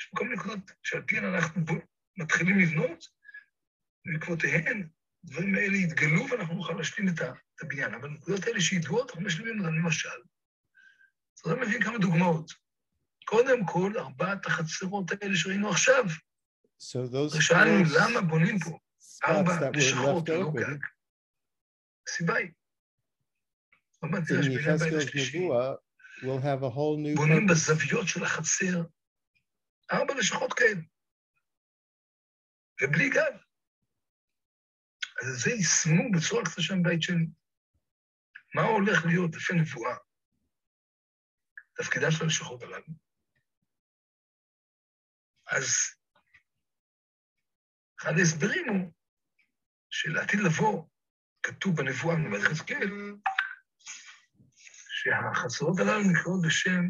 [0.00, 1.62] יש כל מיני נקודות שעל פיהן אנחנו
[2.16, 3.08] מתחילים לבנות,
[4.06, 4.88] ובעקבותיהן
[5.24, 7.20] הדברים האלה יתגלו ואנחנו נוכל להשלים את
[7.62, 7.94] הבניין.
[7.94, 10.08] אבל הנקודות האלה שידועות, אנחנו משלימים אותן למשל.
[11.46, 12.50] אז אני מביא כמה דוגמאות.
[13.24, 16.04] קודם כל, ארבעת החצרות האלה שראינו עכשיו.
[16.82, 18.78] So those שאלנו four למה בונים פה
[19.24, 20.78] ארבע לשכות open גג.
[22.08, 22.50] הסיבה היא,
[27.16, 27.46] בונים.
[27.46, 28.82] בזוויות של החצר
[29.92, 30.80] ארבע לשכות כאלה,
[32.82, 33.32] ובלי גג.
[35.22, 37.26] אז זה יישמו בצורה קצת שם בית שני.
[38.54, 39.96] מה הולך להיות לפי נבואה?
[41.74, 42.86] תפקידה של הלשכות הללו.
[45.46, 45.66] אז
[48.00, 48.92] אחד ההסברים הוא
[49.90, 50.88] שלעתיד לבוא,
[51.42, 52.90] כתוב בנבואה מבית יחזקאל,
[54.90, 56.82] שהחצרות הללו נקראות בשם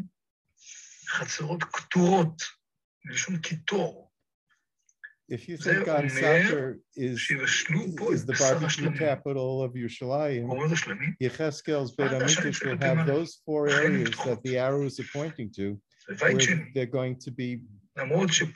[1.07, 2.41] חצרות קטורות,
[5.29, 10.47] If you think Gan Sacher is, is the barbecue capital of Yerushalayim,
[11.21, 15.79] Yecheskel's Beit Hamikdash will have those four areas that the arrows are pointing to,
[16.19, 16.37] where
[16.75, 17.61] they're going to be
[17.97, 18.47] uh, burning the,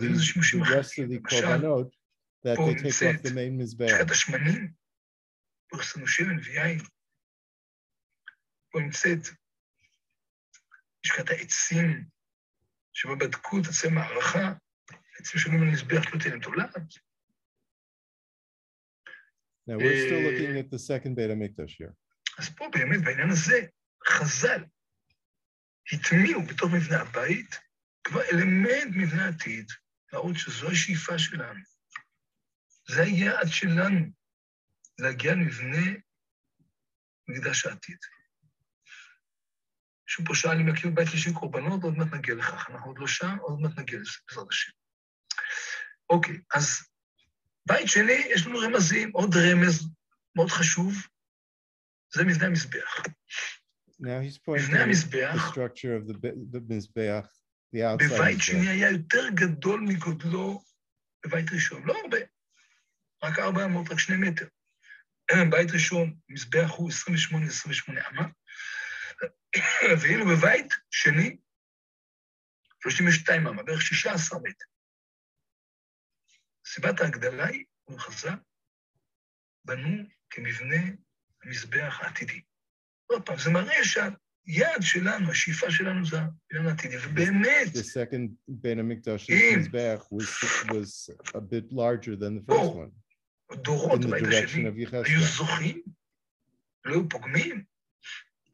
[0.00, 0.08] the,
[0.52, 1.90] the rest of the korbanot
[2.44, 3.90] that they take off the main mizbeach.
[8.74, 9.28] פה נמצאת
[11.04, 12.13] משקת העצים
[12.94, 14.52] שבה בדקו את עצי מערכה,
[15.18, 16.74] עצים שעולים על מזבח לא תהיה להם תולעת.
[19.66, 21.92] Now we're still looking at the second Beit HaMikdash here.
[22.38, 23.66] אז פה באמת, בעניין הזה,
[24.08, 24.64] חז"ל
[25.92, 27.58] הטמיעו בתוך מבנה הבית
[28.04, 29.66] כבר אלמנט מבנה עתיד,
[30.12, 31.60] להראות שזו השאיפה שלנו.
[32.88, 34.06] זה היעד שלנו,
[34.98, 35.92] להגיע למבנה
[37.28, 37.98] מקדש העתיד.
[40.14, 42.70] מישהו פה שאל אם יקריב בית שלישי קורבנות, עוד מעט נגיע לכך.
[42.70, 44.72] אנחנו עוד לא שם, עוד מעט נגיע לזה, בעזרת השם.
[46.10, 46.80] אוקיי, אז
[47.66, 49.88] בית שני, יש לנו רמזים, עוד רמז
[50.36, 50.94] מאוד חשוב,
[52.14, 53.00] זה מבנה המזבח.
[54.00, 57.28] Now he's pointing מבנה המזבח structure of the, Be- the Mizbeach,
[57.74, 58.40] the outside בבית.
[58.40, 60.62] שני היה יותר גדול מגודלו
[61.26, 62.18] בבית ראשון, לא הרבה,
[63.24, 64.46] רק 400, רק שני מטר.
[65.50, 68.28] בית ראשון, מזבח הוא 28-28 אמה,
[70.02, 71.36] ואילו בבית שני,
[72.82, 74.64] 32 אמה, בערך 16 מטר.
[76.66, 78.34] סיבת ההגדלה היא, הוא חז"ל,
[79.64, 80.82] בנו כמבנה
[81.42, 82.40] המזבח העתידי.
[83.06, 89.30] עוד פעם, זה מראה שהיעד שלנו, השאיפה שלנו זה הבניין העתידי, ובאמת, The second HaMikdash's
[89.30, 92.90] אם- Mizbeach was, was a bit larger than the first one,
[93.56, 94.68] דורות direction השני
[95.06, 95.20] היו.
[95.36, 95.82] זוכים,
[96.84, 97.64] לא היו פוגמים,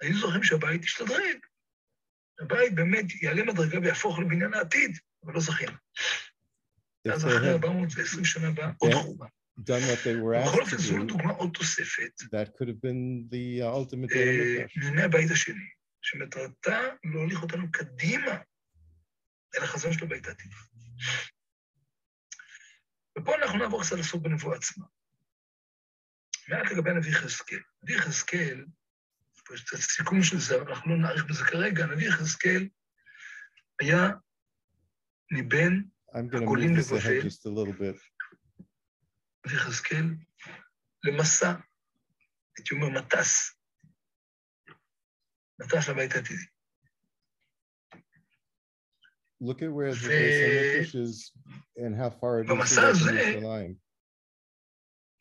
[0.01, 1.37] היו זוכים שהבית ישתדרג.
[2.41, 5.73] הבית באמת יעלה מדרגה ויהפוך לבניין העתיד, אבל לא זכינו.
[7.13, 8.93] אז אחרי had 420 שנה באה עוד.
[8.93, 9.27] חורבן.
[9.61, 11.17] done what they were asked to זו do,
[12.33, 14.67] that could have been the uh, ultimate אה,
[16.03, 18.39] שמטרתה להוליך אותנו קדימה
[19.57, 20.51] אל החזון של הבית העתיד.
[23.19, 24.85] ופה אנחנו נעבור קצת לעסוק בנבואה עצמה.
[26.49, 27.61] מעט לגבי הנביא יחזקאל.
[27.83, 28.65] נביא יחזקאל,
[29.55, 32.69] יש קצת סיכום של זה, אבל אנחנו לא נאריך בזה כרגע, הנביא יחזקאל
[33.81, 34.09] היה
[35.33, 37.21] מבין to הגולים לבבל.
[37.21, 37.99] just a little bit.
[39.47, 40.05] נביא יחזקאל
[41.05, 41.55] למסע,
[42.59, 43.57] הייתי אומר מטס,
[45.61, 46.45] מטס לבית העתידי.
[49.43, 51.33] Look at where the Beis is
[51.79, 53.75] and how far it is from הזה- Yerushalayim.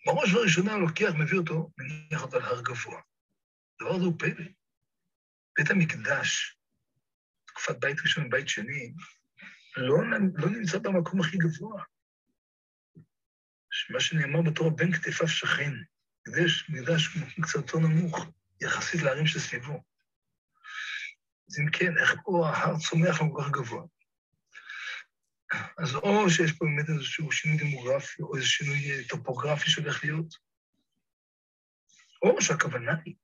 [0.06, 3.02] בראש ובראשונה לוקח, מביא אותו, מניח אותו על הר גבוה.
[3.82, 4.46] הדבר הזה הוא פלא.
[5.58, 6.58] בית המקדש,
[7.46, 8.94] תקופת בית ראשון ובית שני,
[9.78, 9.98] לא,
[10.36, 11.84] לא נמצא במקום הכי גבוה.
[13.90, 15.74] מה שנאמר בתורה, בין כתפיו שכן.
[16.28, 17.10] מקדש, מקדש
[17.56, 18.26] יותר נמוך,
[18.62, 19.84] יחסית לערים שסביבו.
[21.50, 23.84] אז אם כן, איך פה ההר צומח לו כל כך גבוה?
[25.78, 30.36] אז או שיש פה באמת איזשהו שינוי דמוגרפי, או איזה שינוי אה, טופוגרפי שהולך להיות,
[32.22, 33.16] או שהכוונה היא,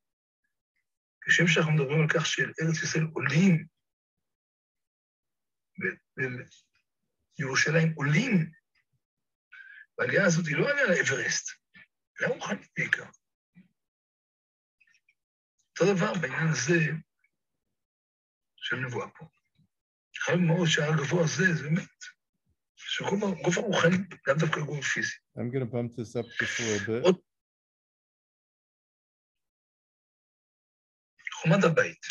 [1.27, 3.65] כשם שאנחנו מדברים על כך שארץ ישראל עולים,
[7.39, 8.51] וירושלים עולים,
[9.97, 11.49] והעלייה הזאת היא לא עלייה לאברסט,
[12.19, 13.05] עלייה רוחנית בעיקר.
[15.71, 16.79] אותו דבר בעניין הזה
[18.55, 19.25] של נבואה פה.
[20.19, 21.89] חייב מאוד שההר הגבוה הזה, זה באמת,
[22.75, 25.13] שגוף הרוחני, לאו דווקא גוף פיזי.
[25.37, 27.34] I'm going to bump this up just a little bit.
[31.45, 32.05] חומת הבית,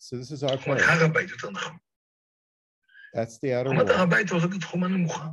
[0.00, 0.82] So this is our חומת part.
[0.82, 1.76] הר הבית, יותר נכון.
[3.16, 4.00] That's the outer חומת הר.
[4.00, 5.26] הבית הולכת חומה נמוכה.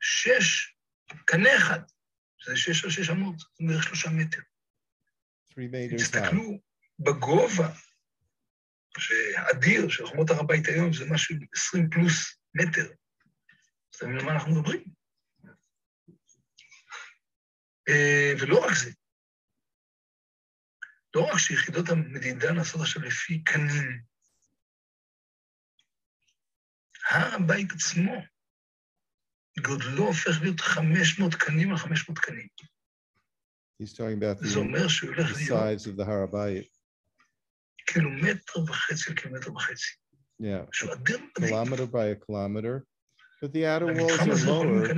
[0.00, 0.74] שש,
[1.24, 1.80] קנה אחד,
[2.38, 4.40] שזה שש על שש אמות, זה בערך שלושה מטר.
[5.96, 6.58] תסתכלו
[6.98, 7.74] בגובה
[9.36, 12.82] האדיר של חומות הר הבית היום, זה משהו 20 פלוס מטר.
[12.82, 14.84] אז אתה מבין על מה אנחנו מדברים?
[17.88, 18.90] אה, ולא רק זה,
[21.14, 24.02] לא רק שיחידות המדידה נעשות עכשיו לפי קנים,
[27.10, 28.14] הר הבית עצמו,
[29.60, 32.48] גודלו הופך להיות 500 קנים על 500 קנים.
[33.82, 36.70] He's talking about the, the size of the Harabayit.
[37.86, 39.94] קילומטר וחצי על קילומטר וחצי.
[40.42, 41.30] Yeah, מדהים.
[41.36, 42.86] kilometer by a kilometer.
[43.42, 44.94] But the outer walls are lower.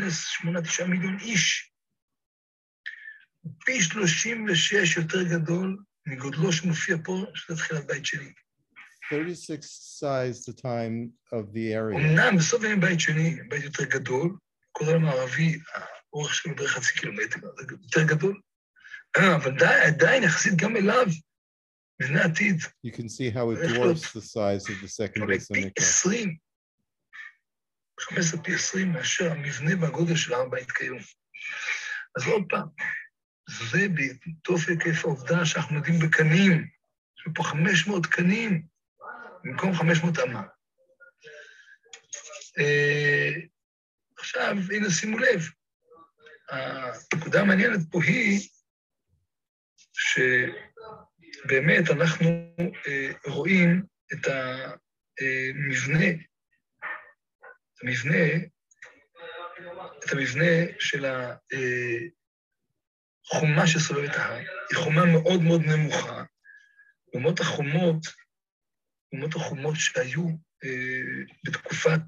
[3.64, 8.31] פי 36 יותר גדול מגודלו שמופיע פה, שזה תחילת בית שני.
[9.09, 11.95] 36 size the time of the area.
[11.95, 14.37] אמנם בסוף ימי בית שני, בית יותר גדול,
[14.71, 18.41] כולל המערבי, האורך שלו בערך חצי קילומטר, זה יותר גדול,
[19.17, 21.05] אה, אבל די, עדיין יחסית גם אליו,
[22.01, 25.35] מבנה עתיד, You can see how it Let's dwarfs the size of the second שווה
[25.35, 25.81] Beis פי Hamikdash.
[25.81, 26.37] 20,
[27.99, 30.99] 15 פי 20 מאשר המבנה והגודל של הר הבית כיום.
[32.17, 32.67] אז עוד פעם,
[33.48, 36.68] זה בתוקף העובדה שאנחנו יודעים בקנים,
[37.18, 38.66] יש פה 500 קנים
[39.44, 40.42] במקום 500 אמה.
[42.58, 43.30] אה,
[44.18, 45.42] עכשיו, הנה שימו לב,
[46.50, 48.48] הנקודה המעניינת פה היא
[49.92, 52.54] שבאמת אנחנו
[52.86, 53.82] אה, רואים
[54.12, 56.10] את המבנה,
[57.74, 58.24] את המבנה,
[60.04, 61.04] את המבנה של
[63.32, 64.36] החומה שסובבת ההר.
[64.70, 66.22] היא חומה מאוד מאוד נמוכה.
[67.14, 68.06] אומות החומות,
[69.12, 70.26] אומות החומות שהיו
[70.64, 72.00] אה, בתקופת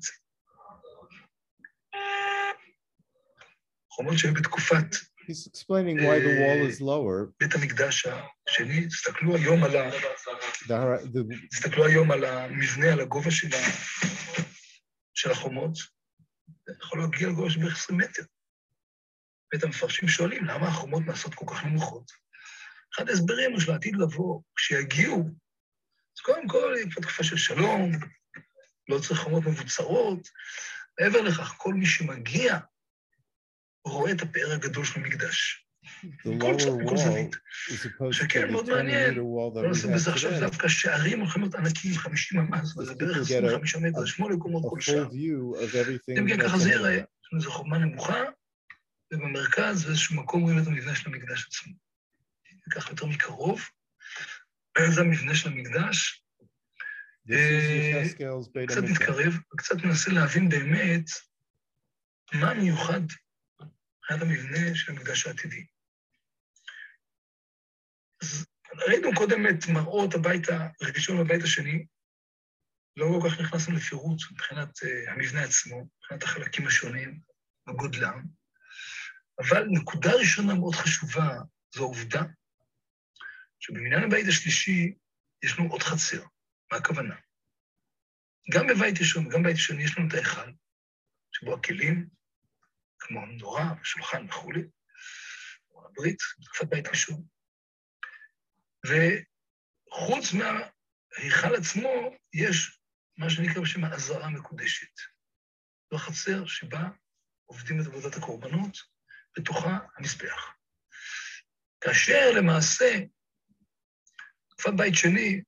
[3.91, 4.85] חומות שהיו בתקופת
[5.31, 7.33] He's explaining why the wall אה, is lower.
[7.41, 8.07] בית המקדש
[8.49, 13.31] השני, תסתכלו היום על, ה, The, har- the, תסתכלו היום על המבנה, על הגובה
[15.15, 15.75] של, החומות,
[16.67, 18.23] זה יכול להגיע לגובה של בערך 20 מטר.
[19.53, 22.13] ואת המפרשים שואלים, למה החומות נעשות כל כך נמוכות?
[22.95, 25.19] אחד ההסברים הוא שלעתיד לבוא, כשיגיעו,
[26.17, 27.93] אז קודם כל, כבר תקופה של שלום,
[28.89, 30.29] לא צריך חומות מבוצרות.
[31.01, 32.59] מעבר לכך, כל מי שמגיע
[33.85, 35.65] רואה את הפאר הגדול של המקדש.
[36.59, 37.37] צד, wall זווית.
[38.13, 39.15] שכן, מאוד 20 מעניין.
[39.15, 40.41] לא נשים בזה עכשיו today.
[40.41, 44.37] דווקא שערים הולכים להיות ענקיים, 50 ממ"ס, וזה בערך people get a- 25 מטר, שמונה
[44.37, 44.81] קומות כל
[45.57, 46.19] everything.
[46.19, 47.03] אם כן, ככה זה לנו
[47.37, 48.23] איזו חומה נמוכה,
[49.13, 51.73] ובמרכז באיזשהו מקום רואים את המבנה של המקדש עצמו.
[52.67, 53.61] ניקח יותר מקרוב.
[54.95, 56.25] זה המבנה של המקדש.
[57.31, 58.03] אה,
[58.67, 58.83] קצת.
[58.83, 61.05] נתקרב, וקצת ננסה להבין באמת
[62.33, 65.67] מה מיוחד מבחינת המבנה של המקדש העתידי.
[68.23, 70.47] אז ראינו קודם את מראות הבית
[70.81, 71.87] הראשון והבית השני,
[72.97, 77.21] לא כל כך נכנסנו לפירוט מבחינת uh, המבנה עצמו, מבחינת החלקים השונים,
[77.69, 78.23] וגודלם,
[79.39, 81.29] אבל נקודה ראשונה מאוד חשובה
[81.75, 82.23] זו העובדה
[83.61, 84.95] שבבניין הבית השלישי
[85.43, 86.25] יש לנו עוד חצר.
[86.73, 87.17] מה הכוונה?
[88.53, 90.53] גם בבית ראשון וגם בבית שני יש לנו את ההיכל,
[91.33, 92.09] שבו הכלים,
[92.99, 94.63] כמו המנורה, השולחן וכולי,
[95.71, 97.23] או הברית, בתקופת בית ראשון.
[98.87, 102.81] וחוץ מההיכל עצמו, יש
[103.17, 105.01] מה שנקרא בשם העזרה המקודשת.
[105.91, 106.89] זו החצר שבה
[107.47, 108.79] עובדים את עבודת הקורבנות,
[109.39, 110.55] בתוכה המזבח.
[111.81, 112.99] כאשר למעשה,
[114.51, 115.43] תקופת בית שני,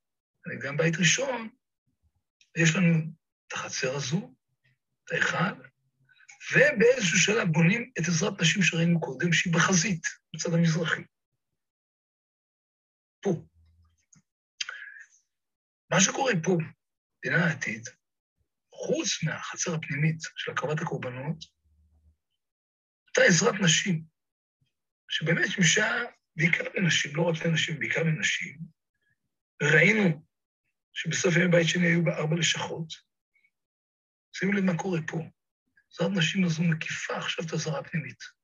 [0.63, 1.49] גם בית ראשון,
[2.57, 2.95] יש לנו
[3.47, 4.35] את החצר הזו,
[5.05, 5.63] את ההיכל,
[6.53, 10.03] ובאיזשהו שלב בונים את עזרת נשים שראינו קודם, שהיא בחזית,
[10.35, 11.03] בצד המזרחי.
[13.23, 13.31] פה.
[15.91, 16.57] מה שקורה פה,
[17.25, 17.89] בעניין העתיד,
[18.75, 21.45] חוץ מהחצר הפנימית של הקרבת הקורבנות,
[23.11, 24.03] אותה עזרת נשים,
[25.09, 26.05] שבאמת שימשה
[26.37, 28.59] בעיקר לנשים, לא רק לנשים, בעיקר לנשים,
[29.63, 30.23] וראינו
[30.93, 32.93] שבסוף ימי בית שני היו בה ארבע לשכות.
[34.37, 35.19] שימו לב מה קורה פה.
[35.93, 38.41] עזרת נשים הזו מקיפה עכשיו את הזרה הפנימית.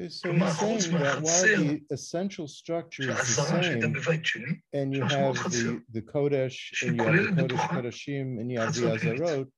[0.00, 3.86] So כלומר, he's חוץ saying that while מהחצר the essential structure is the שהזרה שהייתה
[3.86, 7.34] same, בבית שני, and you משמעות have חצר, the, the Kodesh, and you have שכוללת
[7.34, 9.20] the Kodesh בתוכה Kodashim, and you have the חצר פנימית.
[9.20, 9.48] Azarot,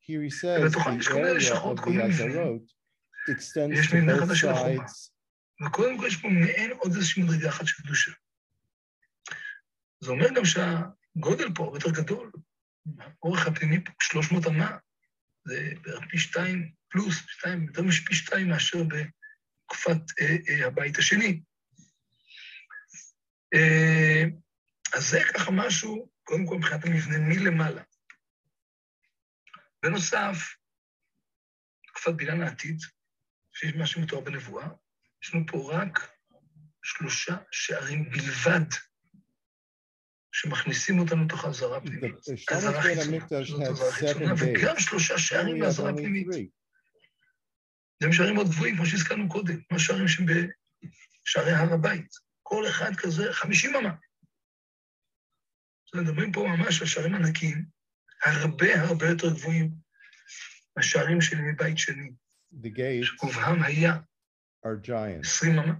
[0.00, 2.30] here he says ובתוכה יש the כל מיני area לשכות, of כל the מיני מבנים.
[2.30, 2.77] Azarot
[3.28, 5.10] extends יש to both sides.
[5.66, 8.12] וקודם כל יש פה מעין עוד איזושהי מדרגה אחת של קדושה.
[10.00, 12.30] זה אומר גם שהגודל פה יותר גדול.
[13.22, 14.78] האורך הפנימי פה 300 אמה,
[15.44, 21.42] זה בערך פי שתיים פלוס, שתיים, יותר מפי שתיים מאשר בתקופת אה, אה, הבית השני.
[23.54, 24.24] אה,
[24.94, 27.82] אז זה ככה משהו, קודם כל מבחינת המבנה מלמעלה.
[29.82, 30.56] בנוסף,
[31.86, 32.78] תקופת בניין העתיד,
[33.58, 34.68] שיש מה שמתואר בנבואה,
[35.22, 36.10] יש לנו פה רק
[36.82, 38.66] שלושה שערים בלבד
[40.32, 44.78] שמכניסים אותנו לתוך האזהרה Shlomo's האזהרה seven וגם.
[44.78, 46.26] שלושה שערים הפנימית.
[46.26, 46.48] three.
[48.02, 52.08] הם שערים מאוד גבוהים, כמו שהזכרנו קודם, כמו שערים שבשערי הר הבית.
[52.42, 53.94] כל אחד כזה, 50 אמה.
[55.94, 57.64] אז מדברים פה ממש על שערים ענקיים,
[58.24, 59.70] הרבה הרבה יותר גבוהים
[60.76, 62.10] מהשערים של ימי בית שני,
[62.61, 63.93] The gates שגובהם היה
[64.65, 65.21] are giants.
[65.21, 65.73] 20 אמה.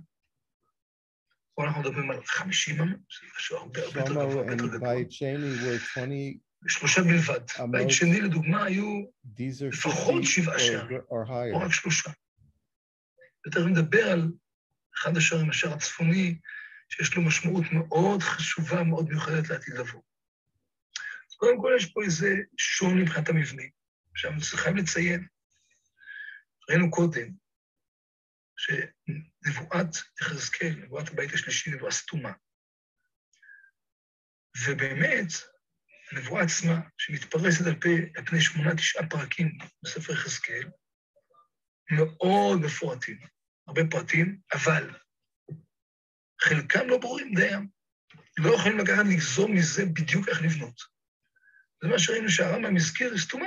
[1.56, 4.64] פה אנחנו מדברים על 50 אמה, שזה משהו הרבה הרבה יותר גבוה, Shlomo הרבה יותר
[4.64, 4.94] and גבוה.
[4.94, 6.38] Beit Sheni were 20,
[6.68, 7.40] שלושה בלבד.
[7.60, 7.72] אמות.
[7.72, 10.98] בית שני, לדוגמה, היו these are לפחות 50 שבעה or, שערים.
[10.98, 11.66] or או higher.
[11.66, 12.12] רק שלושה.
[13.48, 14.32] ותכף נדבר על
[14.96, 16.40] אחד השערים, השער הצפוני,
[16.90, 20.02] שיש לו משמעות מאוד חשובה, מאוד מיוחדת לעתיד לבוא.
[21.30, 23.64] אז קודם כל יש פה איזה שוני מבחינת המבנה.
[24.12, 25.28] עכשיו, אני חייב לציין,
[26.69, 27.29] ראינו קודם,
[28.57, 32.33] שנבואת יחזקאל, נבואת הבית השלישי, נבואה סתומה.
[34.67, 35.27] ובאמת,
[36.13, 40.71] הנבואה עצמה, שמתפרסת על, פי, על פני שמונה, תשעה פרקים בספר יחזקאל,
[41.91, 43.19] מאוד מפורטים,
[43.69, 44.99] הרבה פרטים, אבל
[46.41, 47.69] חלקם לא ברורים דיים.
[48.39, 50.81] לא יכולים לקחת, לגזור מזה בדיוק איך לבנות.
[51.83, 53.47] זה מה שראינו שהרמב"ם הזכיר, סתומה.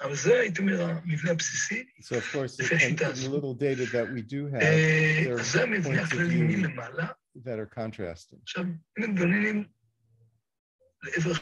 [0.00, 1.84] אבל זה, הייתי אומר, המבנה הבסיסי.
[2.00, 3.36] So of course, לפי in, השיטה in the הזו.
[3.40, 6.34] little data that we do have אה, there are אז זה המבנה points of הכללי
[6.36, 6.40] view.
[6.58, 7.06] מלמעלה.
[7.36, 8.38] that are contrasting.
[8.42, 8.64] עכשיו,
[8.98, 9.64] אם מתבוננים
[11.02, 11.32] לעבר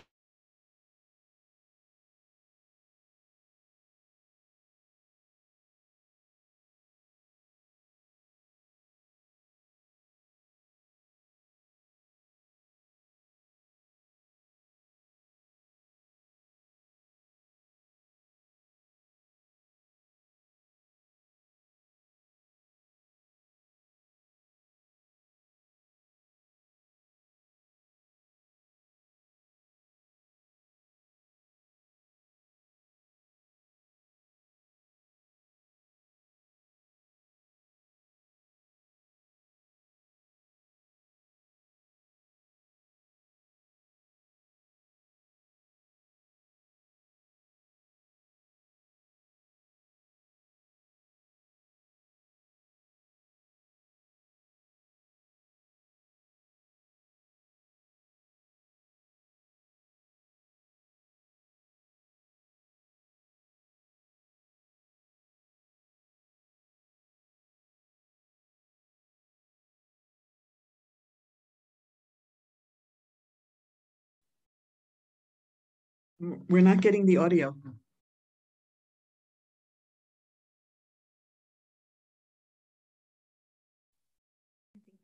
[76.49, 77.55] We're not getting the audio.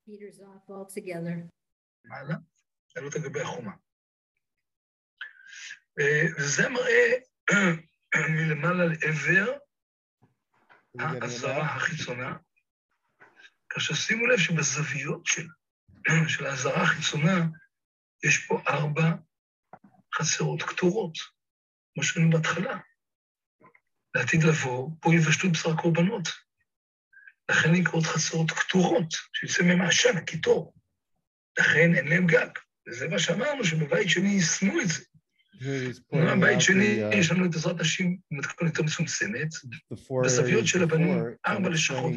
[0.07, 1.49] Peter's off altogether.
[2.05, 2.35] מעלה,
[2.97, 3.73] לעלות לגבי החומה.
[6.01, 7.13] אה, וזה מראה
[8.31, 9.59] מלמעלה לעבר
[10.99, 11.77] Are you getting it האזהרה now?
[11.77, 12.37] החיצונה,
[13.69, 15.47] כאשר שימו לב שבזוויות של,
[16.29, 17.47] של האזהרה החיצונה
[18.25, 19.15] יש פה ארבע
[20.18, 21.18] חצרות קטורות,
[21.94, 22.78] כמו שראינו בהתחלה.
[24.16, 26.28] לעתיד לבוא, פה יבשלו בשר הקורבנות.
[27.50, 30.74] לכן נקראות חצרות קטורות, שיוצא מהן העשן, הקיטור.
[31.60, 32.50] לכן אין להם גג.
[32.88, 35.04] וזה מה שאמרנו, שבבית שני יישמו את זה.
[36.12, 39.48] בבית שני uh, יש לנו את עזרת נשים במתכונת יותר מצומצמת,
[40.24, 42.14] בזוויות של הבנים, ארבע לשכות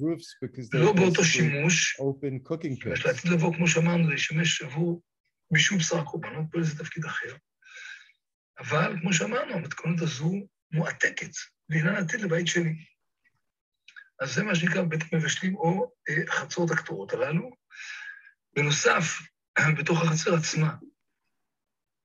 [0.00, 1.96] roofs because they לא באותו שימוש,
[2.92, 3.06] יש.
[3.06, 5.02] לעתיד לבוא, כמו שאמרנו, לשמש עבור
[5.50, 7.36] בישול בשר הקורבנות, פה איזה תפקיד אחר.
[8.58, 10.32] אבל, כמו שאמרנו, המתכונת הזו
[10.72, 11.30] מועתקת,
[11.68, 12.84] ואינה עתיד לבית שני.
[14.20, 17.50] אז זה מה שנקרא בית המבשלים, או אה, חצרות הקטורות הללו.
[18.56, 19.20] בנוסף,
[19.78, 20.76] בתוך החצר עצמה,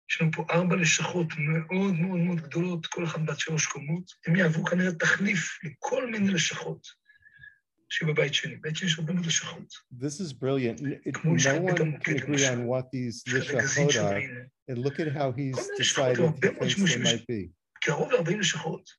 [0.10, 4.12] יש לנו פה ארבע לשכות מאוד מאוד מאוד גדולות, כל אחת בת שלוש קומות.
[4.28, 6.88] הם יהוו כנראה תחליף לכל מיני לשכות
[9.93, 10.81] This is brilliant.
[10.81, 12.55] N- it- כמו No שחק בית one can המוקד, agree למשל.
[12.55, 14.41] on what these חלק גזית lishachot are, שראינו.
[14.71, 17.03] and look at how he's כל מיני לשכות, decided הרבה he מאוד thinks they שימושים
[17.03, 17.13] יש.
[17.13, 17.51] might be.
[17.81, 18.91] קרוב ל-40 לשכות.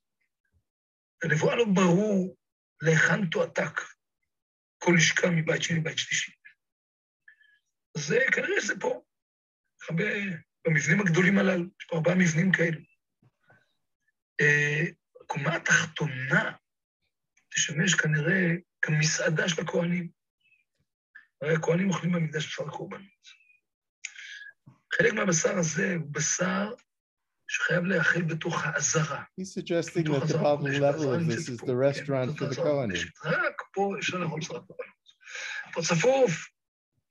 [1.23, 2.37] הנבואה לא ברור
[2.81, 3.81] להיכן תועתק
[4.77, 6.31] כל לשכה מבית שני לבית שלישי.
[7.97, 9.01] אז זה, כנראה שזה פה,
[9.89, 10.03] הרבה,
[10.67, 12.79] במבנים הגדולים הללו, יש פה ארבעה מבנים כאלו.
[14.41, 14.83] אה,
[15.21, 16.51] הקומה התחתונה
[17.53, 18.47] תשמש כנראה
[18.86, 20.08] כמסעדה של הכוהנים.
[21.42, 23.26] הרי הכוהנים אוכלים במקדש בשר הקורבנות.
[24.94, 26.72] חלק מהבשר הזה הוא בשר
[27.48, 29.22] שחייב להיאכל בתוך העזרה.
[29.40, 33.24] He's suggesting that the bottom level of this is the כן, restaurant for the Kohanim.
[33.24, 34.96] רק פה אפשר לאכול בשר הקורבנות.
[35.72, 36.48] פה צפוף,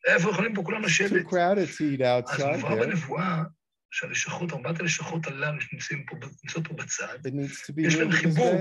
[0.05, 1.25] איפה יכולים פה כולם Too לשבת?
[1.25, 2.85] crowded to eat אז outside מבואה there.
[2.85, 3.43] בנבואה
[3.91, 7.17] שהלשכות, ארבעת הלשכות הללו שנמצאים פה, נמצאות פה בצד,
[7.77, 8.53] יש להם חיבור.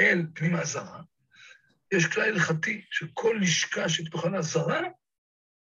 [0.00, 1.02] אל פנים העזרה,
[1.92, 4.80] יש כלל הלכתי שכל לשכה שפתוחה לעזרה,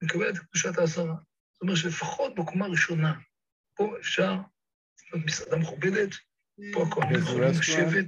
[0.02, 1.14] מקבלת את קדושת העזרה.
[1.52, 3.14] זאת אומרת שלפחות בקומה הראשונה,
[3.74, 6.10] פה אפשר לעשות מסעדה מכובדת,
[6.72, 7.50] פה הכהנים יכולים.
[7.60, 8.06] לשבת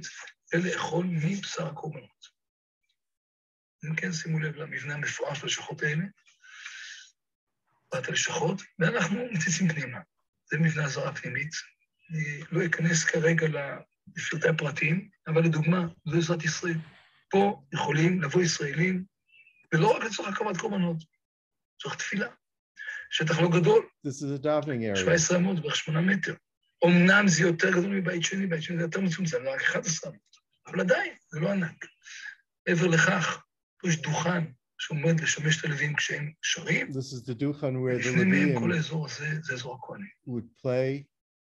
[0.53, 2.27] ולאכול מבשר הקורבנות.
[3.85, 6.05] אם כן, שימו לב למבנה המפואר של הלשכות האלה,
[7.93, 9.99] ארבעת הלשכות, ואנחנו מציצים פנימה.
[10.51, 11.51] זה מבנה הזרה פנימית.
[12.09, 13.47] אני לא אכנס כרגע
[14.17, 16.77] לפרטי הפרטים, אבל לדוגמה, זו עזרת ישראל.
[17.29, 19.03] פה יכולים לבוא ישראלים,
[19.73, 20.97] ולא רק לצורך הקרבת קורבנות,
[21.75, 22.27] לצורך תפילה.
[23.11, 24.99] שטח לא גדול, This is a davening area.
[24.99, 26.35] 17 אמות, בערך 8 מטר.
[26.85, 30.21] אמנם זה יותר גדול מבית שני, בית שני זה יותר מצומצם, זה רק 11 אמות,
[30.67, 31.85] אבל עדיין, זה לא ענק.
[32.67, 33.43] מעבר לכך,
[33.81, 34.43] פה יש דוכן
[34.77, 38.71] שעומד לשמש את הלווים כשהם שרים, This is the Duchan where the לפני מהם כל
[38.71, 39.79] האזור הזה זה אזור
[40.27, 41.03] would play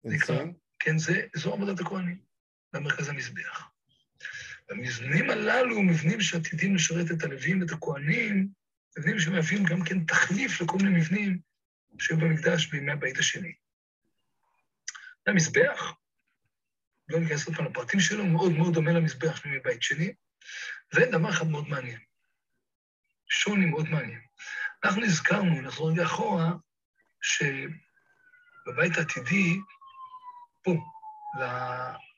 [0.07, 0.43] and נקרא.
[0.43, 0.47] sing.
[0.79, 2.21] כן, זה אזור עבודת הכהנים,
[2.73, 3.69] במרכז המזבח.
[4.69, 8.47] המבנים הללו הם מבנים שעתידים לשרת את הלווים ואת הכהנים,
[8.97, 11.39] מבנים שמהווים גם כן תחליף לכל מיני מבנים
[11.99, 13.53] שהיו במקדש בימי הבית השני.
[15.27, 15.93] המזבח,
[17.09, 20.13] לא ניכנס עוד פעם לפרטים שלו, מאוד מאוד דומה למזבח בימי בית שני,
[20.93, 21.99] ודבר אחד מאוד מעניין,
[23.29, 24.21] שוני מאוד מעניין.
[24.83, 26.51] אנחנו הזכרנו, נחזור רגע אחורה,
[27.21, 29.57] שבבית העתידי,
[30.63, 30.71] פה,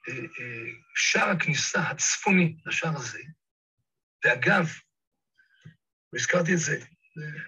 [0.08, 3.20] לשער הכניסה הצפוני לשער הזה,
[4.26, 4.70] ואגב,
[6.14, 6.80] והזכרתי את זה,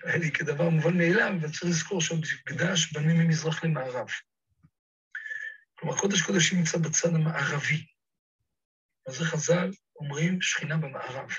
[0.03, 4.07] היה לי כדבר מובן מאליו, אבל צריך לזכור שהמקדש בנוי ממזרח למערב.
[5.73, 7.85] כלומר, קודש קודשים נמצא בצד המערבי.
[9.07, 11.29] אז חז"ל אומרים שכינה במערב.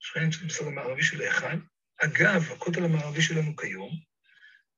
[0.00, 1.56] שכינה נמצאת בצד המערבי של ההיכל.
[2.04, 3.90] אגב, הכותל המערבי שלנו כיום,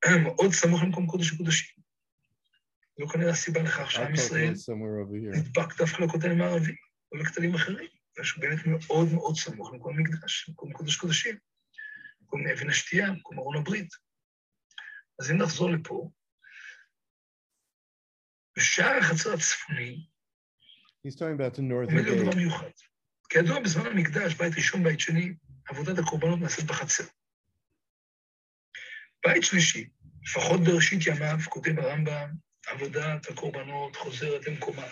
[0.25, 1.78] מאוד סמוך למקום קודש הקודשים.
[2.99, 4.53] זו כנראה הסיבה לכך שעם ישראל.
[5.31, 6.77] נדבק דווקא לכותל המערבי,
[7.13, 7.89] או לכתלים אחרים,
[8.23, 11.39] שהוא באמת מאוד מאוד סמוך למקום המקדש, למקום קודש קודשים,
[12.21, 13.89] מקום אבן השתייה, מקום ארון הברית.
[15.21, 16.11] אז אם נחזור לפה,
[18.57, 20.07] בשער החצר הצפוני
[21.91, 22.37] עומד להיות דבר.
[22.37, 22.71] מיוחד.
[23.29, 25.35] כידוע, בזמן המקדש, בית ראשון, בית שני,
[25.69, 27.05] עבודת הקורבנות נעשית בחצר.
[29.27, 29.89] בית שלישי,
[30.23, 34.87] לפחות בראשית ימיו, כותב הרמב"ם, עבודת הקורבנות חוזרת למקומה,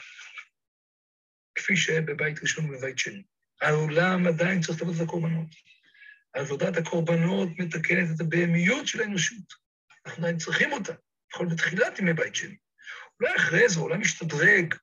[1.54, 3.22] כפי שהיה בבית ראשון ובבית שני.
[3.62, 5.46] העולם עדיין צריך את עבודת הקורבנות.
[6.32, 9.54] עבודת הקורבנות מתקנת את הבהמיות של האנושות.
[10.06, 10.92] אנחנו עדיין צריכים אותה,
[11.30, 12.56] לפחות בתחילת ימי בית שני.
[13.20, 14.74] אולי אחרי זה העולם משתדרג,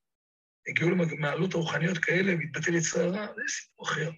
[0.68, 4.12] הגיעו למעלות הרוחניות כאלה והתבטל יצר הרע, זה סיפור אחר.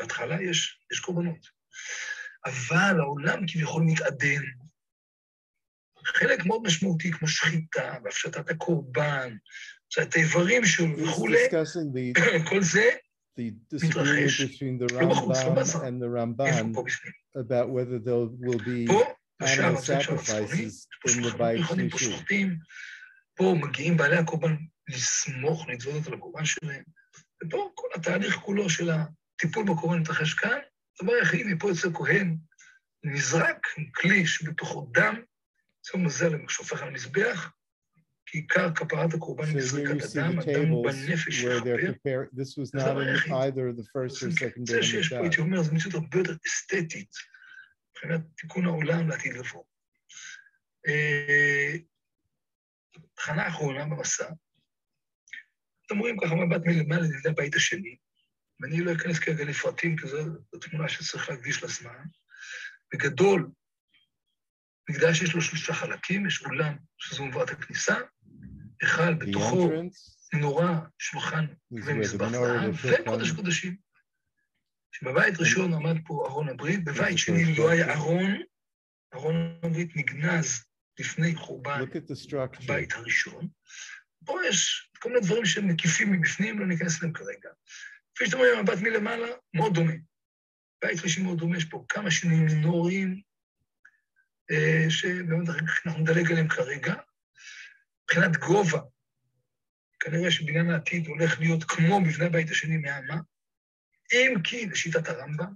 [0.00, 1.46] בהתחלה יש, יש קורבנות.
[2.46, 4.42] אבל העולם כביכול מתעדן.
[6.16, 9.36] חלק מאוד משמעותי, כמו שחיטה והפשטת הקורבן,
[10.02, 11.38] את האיברים שלו וכולי,
[12.48, 12.90] כל זה,
[13.38, 14.40] the disagreement מתרחש.
[14.40, 15.88] between the לא בחוץ, לא Rambam בעזרה.
[15.88, 17.12] and the איפה Ramban פה בפנים?
[17.36, 19.04] about whether there will be פה,
[19.42, 21.38] בשער animal הזה, שער הצפוני, sacrifices יש פה in the
[21.90, 21.98] פה shlishi.
[21.98, 22.56] שוחטים,
[23.34, 24.56] פה מגיעים בעלי הקורבן
[24.88, 26.82] לסמוך, להתוודות על הקורבן שלהם,
[27.44, 30.58] ופה כל התהליך כולו של הטיפול בקורבן מתרחש כאן.
[31.00, 32.36] הדבר היחיד, מפה יוצא כהן,
[33.04, 35.22] נזרק כלי שבתוכו דם,
[35.88, 37.52] יוצא מזל שהופך על המזבח,
[38.26, 42.22] כי עיקר כפרת הקורבן היא הדם, the הדם tables בנפש יכפר.
[44.08, 45.18] זה זה שיש פה.
[45.18, 47.10] הייתי אומר, זו מציאות הרבה יותר אסתטית,
[47.90, 49.64] מבחינת תיקון העולם לעתיד לבוא.
[50.88, 51.76] אה,
[53.14, 54.30] תחנה אחרונה במסע,
[55.86, 57.96] אתם רואים ככה מבט מלמעלה לידי הבית השני,
[58.60, 60.18] ואני לא אכנס כרגע לפרטים, כי זו
[60.60, 62.04] תמונה שצריך להקדיש לה זמן.
[62.92, 63.50] בגדול,
[64.88, 67.96] מקדש יש לו שלושה חלקים, יש אולם, שזו מבואת הכניסה,
[68.82, 69.70] היכל בתוכו,
[70.34, 73.76] מנורה, שולחן ומזבח the וקודש קודשים.
[74.92, 77.94] שבבית ראשון עמד פה ארון הברית, בבית שני לא היה.
[77.94, 78.42] ארון,
[79.14, 80.64] ארון הברית נגנז
[80.98, 81.80] לפני חורבן.
[82.64, 83.48] הבית הראשון.
[84.24, 87.48] פה יש כל מיני דברים שהם מקיפים מבפנים, לא ניכנס אליהם כרגע.
[88.14, 89.92] כפי שאתם רואים, המבט מלמעלה מאוד דומה.
[90.82, 93.20] בית ראשי מאוד דומה, יש פה כמה שינויים מינוריים,
[94.50, 96.94] אה, שבאמת אנחנו נדלג עליהם כרגע.
[98.04, 98.80] מבחינת גובה,
[100.00, 103.16] כנראה שבניין העתיד הולך להיות כמו מבנה הבית השני מהאמה,
[104.12, 105.52] אם כי, לשיטת הרמב"ם,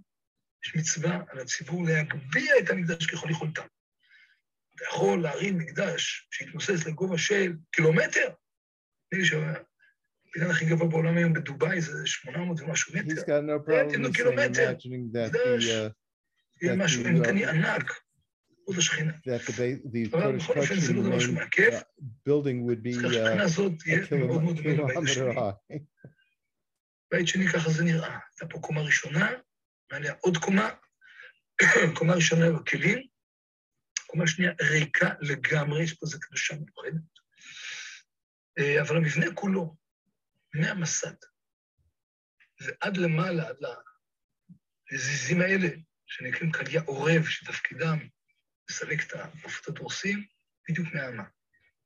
[0.65, 3.63] יש מצווה על הציבור להגביה את המקדש ככל יכולתם.
[4.75, 8.29] אתה יכול להרים מקדש שיתנוסס לגובה של קילומטר,
[9.13, 13.43] נדמה לי שהבניין הכי גבוה בעולם היום בדובאי זה 800 ומשהו He's מטר, זה got
[13.43, 15.93] no problem imagining that the,
[16.65, 17.93] uh, משהו אימתני uh, ענק,
[18.79, 19.13] השכינה.
[19.13, 21.71] the אבל בכל אופן זה לא דבר שהוא מעכב,
[22.29, 25.79] building would be אז ככה שהבחינה הזאת תהיה מאוד מאוד דומה לבית השני.
[27.13, 28.09] בית שני ככה זה נראה.
[28.09, 29.31] הייתה פה קומה ראשונה,
[29.93, 30.71] מעליה עוד קומה,
[31.97, 33.07] קומה ראשונה עם הכלים,
[34.07, 37.03] קומה שנייה ריקה לגמרי, יש פה איזו קדושה מיוחדת.
[38.59, 39.77] אה, אבל המבנה כולו,
[40.55, 41.15] מהמסד
[42.61, 43.57] ועד למעלה, עד
[44.93, 45.69] הזיזים האלה,
[46.07, 47.99] שנקראים קליה עורב, שתפקידם
[48.71, 50.25] לסלק את העופות הדורסים,
[50.69, 51.25] בדיוק מהאמה.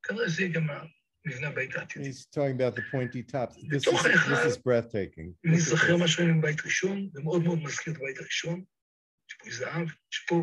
[0.02, 0.66] כנראה זה גם
[1.26, 2.10] מבנה הבית העתידי.
[2.10, 3.56] He's talking about the pointy tops.
[3.56, 5.32] This is, this is breathtaking.
[5.44, 5.96] נזכר.
[5.96, 8.64] מה שראינו בבית ראשון, זה מאוד מאוד מזכיר את הבית הראשון,
[9.30, 10.42] יש פה זהב, יש פה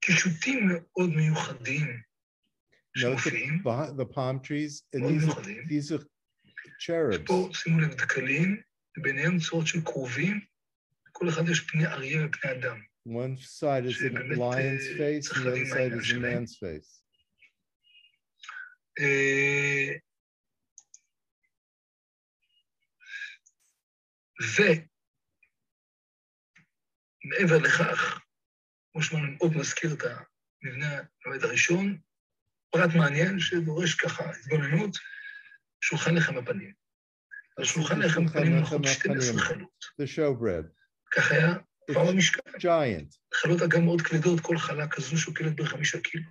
[0.00, 2.00] קישוטים מאוד מיוחדים
[2.96, 6.04] שמופיעים, the, palm trees, and these are, are
[6.80, 7.26] יש cherubs.
[7.26, 8.62] פה, שימו לב, דקלים,
[8.98, 10.40] וביניהם צורות של כרובים,
[11.08, 12.80] לכל אחד יש פני אריה ופני אדם.
[13.07, 15.79] One side is a שבאמת, lion's אה, face, צריך and the other להבין מה side
[15.79, 16.43] העניין is a שלהם.
[16.43, 17.03] man's face.
[18.99, 19.93] אה,
[27.25, 28.19] ומעבר לכך,
[28.91, 30.01] כמו שאמרנו, מאוד מזכיר את
[30.63, 31.97] המבנה הבית הראשון,
[32.69, 34.97] פרט מעניין שדורש ככה התבוננות,
[35.81, 36.73] שולחן לחם הפנים.
[37.57, 39.39] על שולחן לחם הפנים שולחן אנחנו לחם 12 הפנים.
[39.45, 39.83] חלות.
[40.01, 40.67] The showbread.
[41.15, 41.53] כך היה
[41.94, 42.40] במשכן.
[42.58, 43.16] giant.
[43.34, 46.30] חלות אגם מאוד כבדות, כל חלה כזו שוקלת בערך חמישה קילו.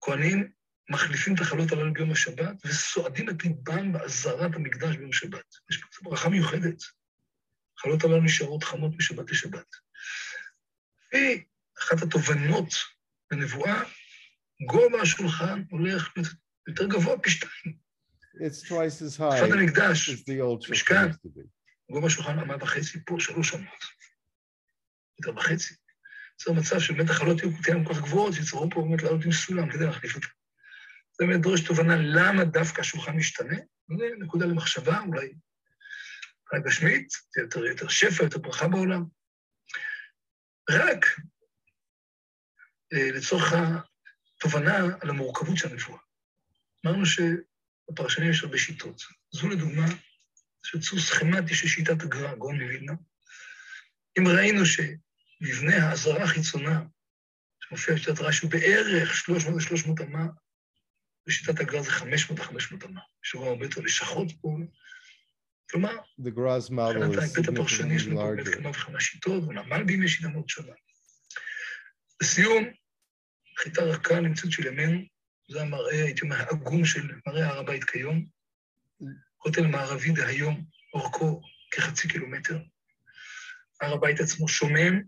[0.00, 0.52] כהנים
[0.90, 5.54] מחליפים את החלות הללו ביום השבת וסועדים את ליבם בעזרת המקדש ביום שבת.
[5.70, 6.82] יש פה ברכה מיוחדת.
[7.78, 9.66] החלות הללו נשארות חמות משבת לשבת.
[11.12, 12.74] ואחת התובנות
[13.30, 13.82] בנבואה,
[14.66, 16.08] גובה השולחן הולך
[16.68, 17.82] יותר גבוה פי שתיים.
[18.34, 21.08] It's twice as high as the old משכן.
[21.90, 23.84] גובה השולחן אמה וחצי, פה שלוש אמות.
[25.20, 25.74] מטר וחצי.
[26.44, 29.70] זה מצב שבאמת החלות יהיו תהיינה כל כך גבוהות, שיצטרכו פה באמת לעלות עם סולם
[29.72, 30.28] כדי להחליף אותן.
[31.12, 33.56] זה באמת דורש תובנה למה דווקא השולחן משתנה.
[33.98, 35.32] זה נקודה למחשבה, אולי,
[36.52, 39.04] אולי גשמית, יותר, יותר שפע, יותר ברכה בעולם.
[40.70, 41.06] רק
[42.92, 45.98] אה, לצורך התובנה על המורכבות של הנבואה.
[46.86, 49.02] אמרנו שבפרשנים יש הרבה שיטות.
[49.30, 49.86] זו לדוגמה
[50.62, 52.92] של צור סכמטי של שיטת הגר"א, גאון מווילנה.
[54.18, 56.82] אם ראינו שמבנה האזהרה החיצונה,
[57.60, 60.26] שמופיע בשיטת רש"י, הוא בערך 300 ל-300 אמה,
[61.26, 63.00] בשיטת הגר"א זה 500 ל-500 אמה.
[63.24, 64.56] יש הרבה יותר לשכות פה.
[65.70, 65.96] כלומר,
[67.08, 68.48] מבחינת ההיבט הפרשני יש לנו באמת.
[68.48, 70.72] כמה וכמה שיטות, ולמלבים יש שיטה מאוד שונה.
[72.22, 72.64] לסיום,
[73.58, 75.00] חיטה רכה נמצאת של ימינו,
[75.48, 78.26] זה המראה, הייתי אומר, העגום של מראה הר הבית כיום.
[79.36, 82.58] כותל מערבי דהיום, אורכו כחצי קילומטר.
[83.82, 85.02] הר הבית עצמו שומם,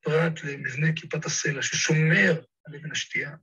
[0.00, 3.36] פרט למבנה כיפת הסלע ששומר על אבן השתייה.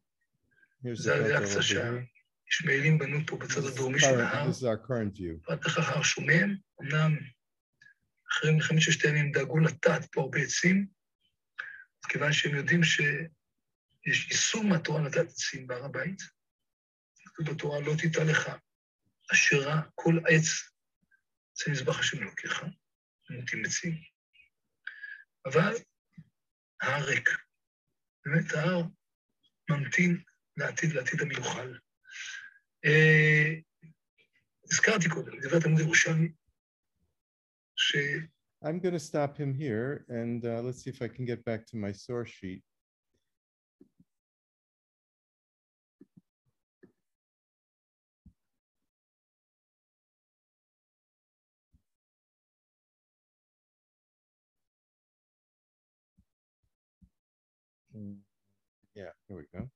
[0.93, 1.61] זה הריאקציה.
[1.61, 4.51] שהישמעאלים בנו פה בצד הדרומי של ההר.
[5.43, 7.17] פרט לכך ההר שומם, אמנם
[8.31, 10.87] אחרי מלחמת ששת הימים דאגו לטעת פה הרבה עצים,
[12.03, 16.21] אז כיוון שהם יודעים שיש איסור מהתורה לטעת עצים בהר הבית,
[17.25, 18.51] כתוב בתורה לא תיטע לך
[19.31, 20.71] אשרה כל עץ
[21.53, 22.63] אצל מזבח השם אלוקיך,
[23.29, 24.10] מוטים עצים.
[25.46, 25.74] אבל
[26.82, 27.28] ההר ריק.
[28.24, 28.82] באמת ההר
[29.70, 30.22] ממתין
[30.56, 31.78] לעתיד, לעתיד המיוחל.
[32.84, 33.54] אה,
[34.72, 36.32] הזכרתי קודם, דברי התלמוד ירושלמי,
[37.76, 37.96] ש...
[38.64, 41.66] I'm going to stop him here and uh, let's see if I can get back
[41.66, 42.62] to my source sheet.
[57.93, 59.69] Yeah, here we go.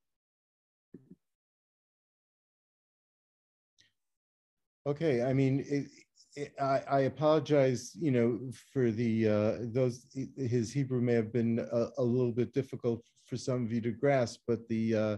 [4.87, 5.87] Okay, I mean, it,
[6.35, 8.39] it, I, I apologize, you know,
[8.71, 10.05] for the, uh, those,
[10.37, 13.91] his Hebrew may have been a, a little bit difficult for some of you to
[13.91, 15.17] grasp, but the, uh,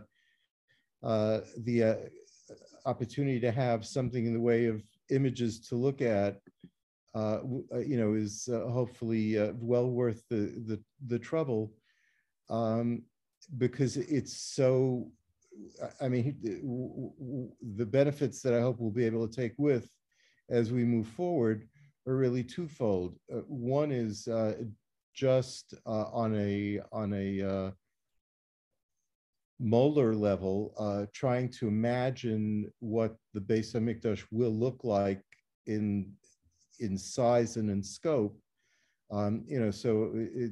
[1.03, 1.95] uh, the uh,
[2.85, 6.39] opportunity to have something in the way of images to look at,
[7.15, 7.39] uh,
[7.73, 11.73] uh, you know, is hopefully well worth the, the, the trouble.
[12.49, 13.03] Um,
[13.57, 15.11] because it's so,
[16.01, 16.37] I- mean,
[17.75, 19.89] the benefits that I hope we'll be able to take with
[20.49, 21.67] as we move forward
[22.05, 23.17] are really twofold.
[23.31, 24.55] Uh, One is uh,
[25.13, 27.71] just uh, on a, on a uh,
[29.59, 35.23] molar level, uh, trying to imagine what the Beis Hamikdash will look like
[35.65, 36.11] in,
[36.79, 38.39] in size and in scope.
[39.09, 40.51] Um, you know, so it,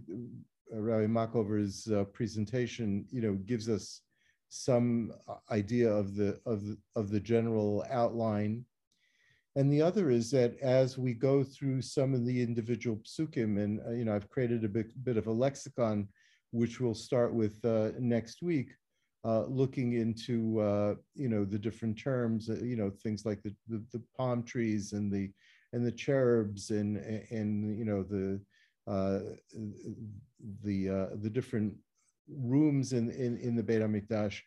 [0.75, 4.01] Rabbi Makover's uh, presentation, you know, gives us
[4.49, 8.65] some uh, idea of the of the, of the general outline.
[9.57, 13.79] And the other is that as we go through some of the individual psukim, and
[13.87, 16.07] uh, you know, I've created a bit, bit of a lexicon,
[16.51, 18.71] which we'll start with uh, next week,
[19.23, 23.55] uh, looking into uh, you know the different terms, uh, you know, things like the,
[23.67, 25.31] the the palm trees and the
[25.73, 26.97] and the cherubs and
[27.31, 28.39] and you know the
[28.87, 29.19] uh,
[30.63, 31.73] the uh, the different
[32.27, 34.39] rooms in in, in the Beit Hamikdash,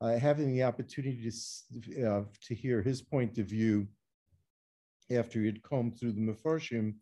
[0.00, 3.86] uh, having the opportunity to uh, to hear his point of view
[5.10, 6.94] after he had combed through the Mefarshim,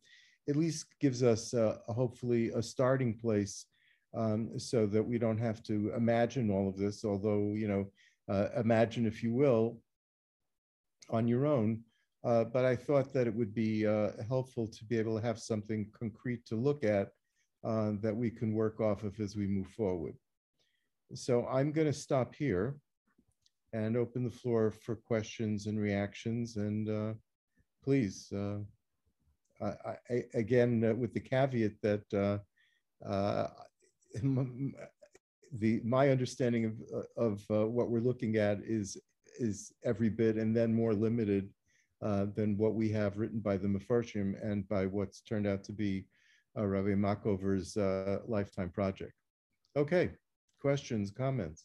[0.49, 3.67] at least gives us uh, hopefully a starting place
[4.15, 7.87] um, so that we don't have to imagine all of this, although, you know,
[8.29, 9.79] uh, imagine, if you will,
[11.11, 11.83] on your own.
[12.25, 15.41] Uh, but I thought that it would be uh, helpful to be able to have
[15.41, 17.09] something concrete to look at
[17.65, 20.15] uh, that we can work off of as we move forward.
[21.15, 22.77] So I'm going to stop here
[23.73, 26.57] and open the floor for questions and reactions.
[26.57, 27.15] And uh,
[27.83, 28.59] please, uh,
[29.61, 32.09] I, I, again, uh, with the caveat that
[35.59, 38.97] the my understanding of of what we're looking at is
[39.39, 41.51] is every bit and then more limited
[42.03, 45.73] uh, than what we have written by the Mefarshim and by what's turned out to
[45.73, 46.05] be
[46.59, 49.13] uh, Rabbi Makover's uh, lifetime project.
[49.77, 50.11] Okay,
[50.61, 51.65] questions, comments?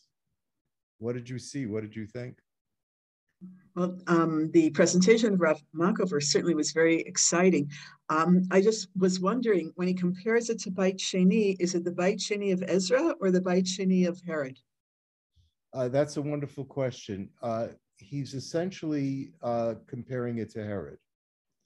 [1.00, 1.66] What did you see?
[1.66, 2.38] What did you think?
[3.76, 7.70] Well, um, the presentation of Rav Makover certainly was very exciting.
[8.10, 11.92] Um, I just was wondering, when he compares it to Beit Sheni, is it the
[11.92, 14.58] Beit Sheni of Ezra or the Beit Sheni of Herod?
[15.74, 17.30] Uh, that's a wonderful question.
[17.44, 17.68] Uh,
[17.98, 21.00] he's essentially uh, comparing it to Herod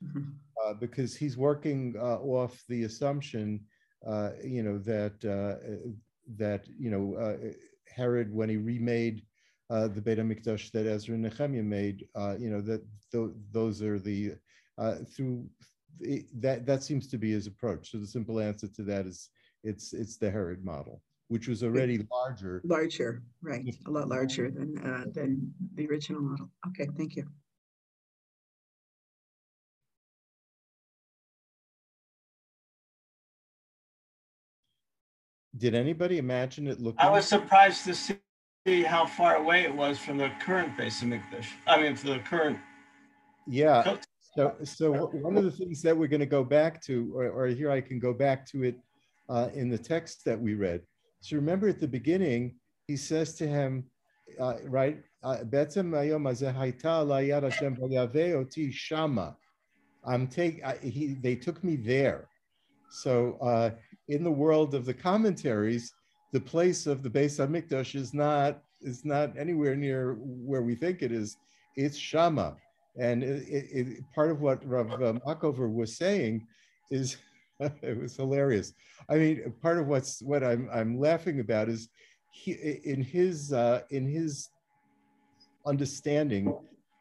[0.03, 0.31] mm-hmm.
[0.63, 3.59] Uh, because he's working uh, off the assumption,
[4.05, 5.19] uh, you know, that
[6.37, 7.43] that you know
[7.95, 9.23] Herod, when he remade
[9.69, 13.81] uh, the Beit Hamikdash that Ezra and Nehemiah made, uh, you know, that th- those
[13.81, 14.33] are the,
[14.77, 15.47] uh, through,
[16.35, 17.91] that, that seems to be his approach.
[17.91, 19.29] So the simple answer to that is
[19.63, 21.01] it's, it's the Herod model,
[21.31, 22.61] which was already larger.
[22.65, 26.49] Larger, right, a lot larger than, uh, than the original model.
[26.67, 27.25] Okay, thank you.
[35.57, 36.99] Did anybody imagine it looking?
[36.99, 38.17] I was surprised to see
[38.67, 41.47] see how far away it was from the current Beis Hamikdash.
[41.65, 42.59] I mean, for the current.
[43.47, 43.97] Yeah.
[44.35, 47.47] So, so one of the things that we're going to go back to, or, or
[47.47, 48.75] here I can go back to it
[49.29, 50.81] uh, in the text that we read.
[51.21, 52.55] So remember at the beginning,
[52.87, 53.85] he says to him,
[54.39, 55.37] uh, right, uh,
[58.71, 59.37] shama.
[60.03, 60.65] I'm take.
[60.81, 62.27] He they took me there.
[62.89, 63.71] So uh,
[64.07, 65.93] in the world of the commentaries,
[66.33, 71.03] the place of the Beis Hamikdash is not is not anywhere near where we think
[71.03, 71.37] it is.
[71.75, 72.57] It's Shama,
[72.97, 76.47] and it, it, it, part of what Rav Makover was saying
[76.89, 77.17] is
[77.81, 78.73] it was hilarious.
[79.09, 81.89] I mean, part of what's what I'm I'm laughing about is
[82.31, 82.53] he
[82.83, 84.49] in his uh, in his
[85.65, 86.53] understanding,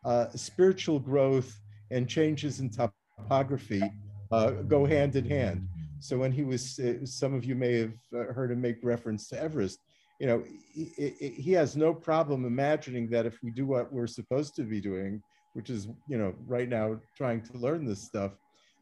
[0.04, 1.58] uh, spiritual growth
[1.90, 3.82] and changes in topography
[4.30, 5.66] uh, go hand in hand.
[5.98, 9.28] So when he was, uh, some of you may have uh, heard him make reference
[9.28, 9.78] to Everest.
[10.18, 10.44] You know,
[10.74, 14.80] he, he, has no problem imagining that if we do what we're supposed to be
[14.80, 15.22] doing,
[15.54, 18.32] which is, you know, right now trying to learn this stuff,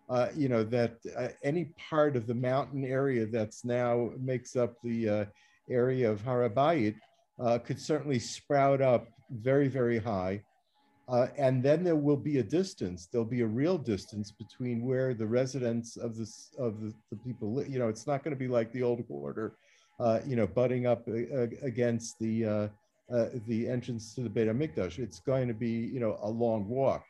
[0.08, 4.74] uh, you know, that uh, any part of the mountain area that's now makes up
[4.82, 5.24] the uh,
[5.70, 6.94] area of Har HaBayit
[7.40, 10.42] uh, could certainly sprout up very, very high
[11.08, 13.08] uh, and then there will be a distance.
[13.10, 17.64] There'll be a real distance between where the residents of this of the, the people.
[17.66, 19.54] You know, it's not going to be like the old quarter,
[19.98, 22.70] uh, you know, butting up against the
[23.46, 24.98] the entrance to the Beit Hamikdash.
[24.98, 27.04] It's going to be, you know, a long walk.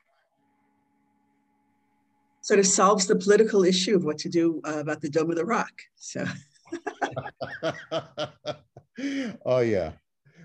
[2.48, 5.36] Sort of solves the political issue of what to do uh, about the Dome of
[5.36, 5.72] the Rock.
[5.96, 6.24] So.
[9.44, 9.92] oh yeah.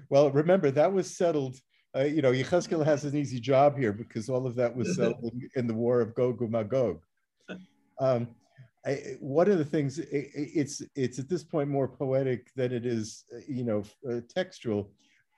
[0.09, 1.55] Well, remember that was settled
[1.95, 5.33] uh, you know, Yechezkel has an easy job here because all of that was settled
[5.33, 6.99] in, in, the war of Gog and Magog.
[7.99, 8.29] Um,
[8.87, 12.87] I, one of the things it, it's it's at this point more poetic than it
[12.87, 14.89] is, uh, you know, uh, textual.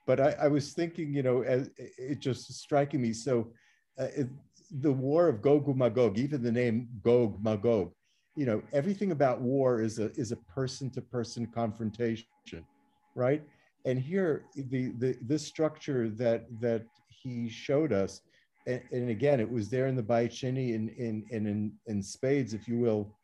[0.06, 3.12] But I, I, was thinking, you know, as, it just striking me.
[3.12, 3.52] So,
[4.00, 4.28] uh, it,
[4.70, 7.92] the war of Gog and Magog, even the name Gog Magog,
[8.36, 12.26] you know, everything about war is a is a person to person confrontation,
[13.14, 13.42] right?
[13.86, 18.20] and here the, the this structure that that he showed us
[18.66, 22.68] and, and again it was there in the in, in, in, in, in spades if
[22.68, 23.16] you will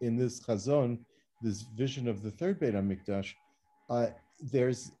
[0.00, 0.98] in this chazon
[1.42, 3.32] this vision of the third Beit HaMikdash
[3.90, 4.06] uh,
[4.50, 4.92] there's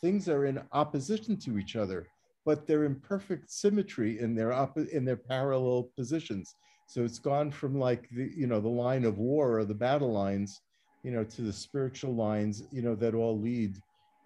[0.00, 2.08] things are in opposition to each other
[2.44, 6.54] but they're in perfect symmetry in their op- in their parallel positions
[6.86, 10.12] so it's gone from like the you know the line of war or the battle
[10.12, 10.60] lines
[11.04, 13.76] you know, to the spiritual lines, you know, that all lead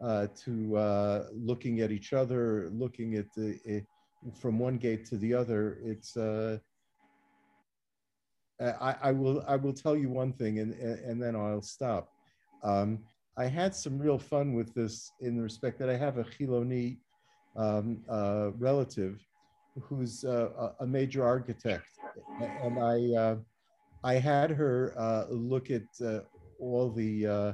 [0.00, 5.16] uh, to uh, looking at each other, looking at the uh, from one gate to
[5.16, 5.78] the other.
[5.82, 6.58] It's uh,
[8.60, 12.08] I, I will I will tell you one thing, and and, and then I'll stop.
[12.62, 13.00] Um,
[13.36, 16.98] I had some real fun with this in the respect that I have a Chiloni
[17.58, 19.20] um, uh, relative
[19.82, 21.86] who's uh, a major architect,
[22.62, 23.36] and I uh,
[24.04, 26.20] I had her uh, look at uh,
[26.58, 27.52] all the uh,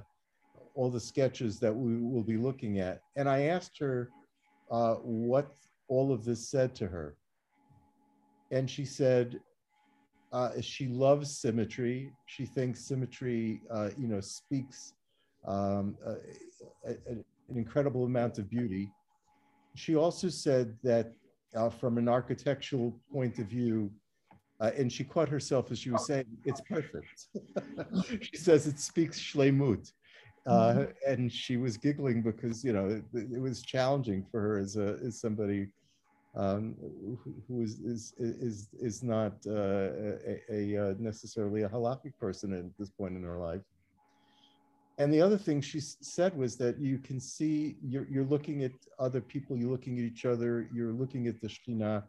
[0.74, 4.10] all the sketches that we will be looking at, and I asked her
[4.68, 5.52] what
[5.88, 7.16] all of this said to her,
[8.50, 9.40] and she said
[10.60, 12.12] she loves symmetry.
[12.26, 13.62] She thinks symmetry,
[13.96, 14.94] you know, speaks
[15.46, 16.96] um, a, a,
[17.48, 18.90] an incredible amount of beauty.
[19.74, 21.12] She also said that
[21.54, 23.90] uh, from an architectural point of view,
[24.60, 27.26] uh, and she caught herself as she was saying, it's perfect.
[28.22, 29.92] she says it speaks shlemut.
[30.46, 31.10] Uh, mm-hmm.
[31.10, 34.98] and she was giggling because you know it, it, was challenging for her as a
[35.02, 35.68] as somebody
[36.36, 36.74] um,
[37.48, 39.88] who is is is is not uh,
[40.28, 43.62] a, a, a, necessarily a halakhic person at this point in her life
[44.98, 48.72] and the other thing she said was that you can see you're, you're looking at
[48.98, 52.04] other people you're looking at each other you're looking at the Shechina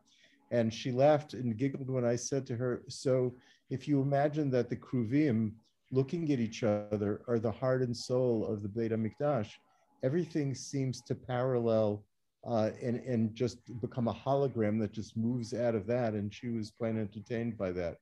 [0.51, 3.33] and she laughed and giggled when i said to her so
[3.69, 5.51] if you imagine that the kruvim
[5.91, 9.49] looking at each other are the heart and soul of the beit hamikdash
[10.03, 12.03] everything seems to parallel
[12.45, 16.13] uh, and, and just become a hologram that just moves out of that.
[16.13, 17.97] And she was quite entertained by that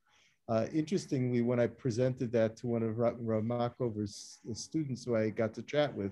[0.49, 5.53] uh, interestingly, when I presented that to one of Rav Makover's students who I got
[5.55, 6.11] to chat with,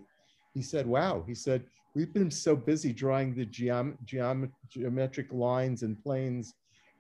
[0.54, 1.66] he said, wow, he said,
[1.96, 6.54] we've been so busy drawing the geom geom geometric lines and planes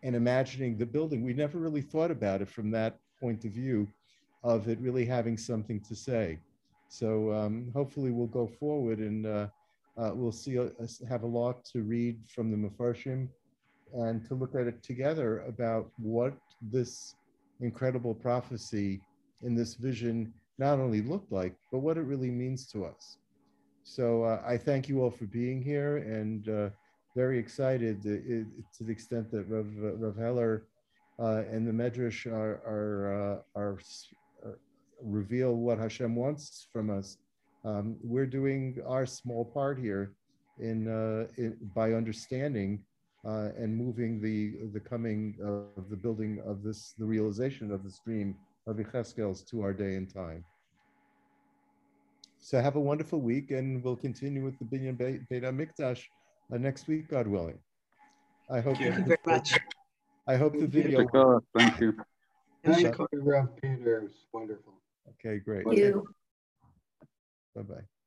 [0.04, 1.24] and imagining the building.
[1.24, 3.88] We never really thought about it from that point of view
[4.44, 6.40] of it really having something to say.
[6.90, 9.48] So um, hopefully we'll go forward and uh,
[9.98, 10.66] uh, we'll see, uh,
[11.08, 13.30] have a lot to read from the Mefarshim
[13.94, 17.16] and to look at it together about what this
[17.62, 19.02] incredible prophecy
[19.44, 23.18] in this vision not only looked like, but what it really means to us.
[23.84, 26.70] So uh, I thank you all for being here and uh,
[27.16, 28.46] very excited to,
[28.78, 29.66] to, the extent that Rav,
[30.00, 30.68] Rav Heller
[31.20, 33.80] uh, and the Medrash are, are, uh, are,
[34.46, 34.58] are,
[35.04, 37.18] reveal what Hashem wants from us.
[37.66, 40.14] Um, we're doing our small part here
[40.60, 42.84] in, uh, in by understanding
[43.26, 48.00] uh, and moving the the coming of the building of this, the realization of this
[48.06, 48.36] dream
[48.68, 50.44] of Yechezkel's to our day and time.
[52.40, 56.02] So have a wonderful week, and we'll continue with the Binyan Beit HaMikdash
[56.54, 57.60] uh, next week, God willing.
[58.50, 58.78] I hope.
[58.78, 59.54] Thank you very much.
[60.28, 61.08] I hope the video.
[61.56, 61.94] Thank you.
[62.66, 63.98] Thank you, Rev Peter.
[63.98, 64.74] It was wonderful.
[65.10, 65.66] Okay, great.
[65.72, 66.08] You.
[67.56, 68.01] Bye bye.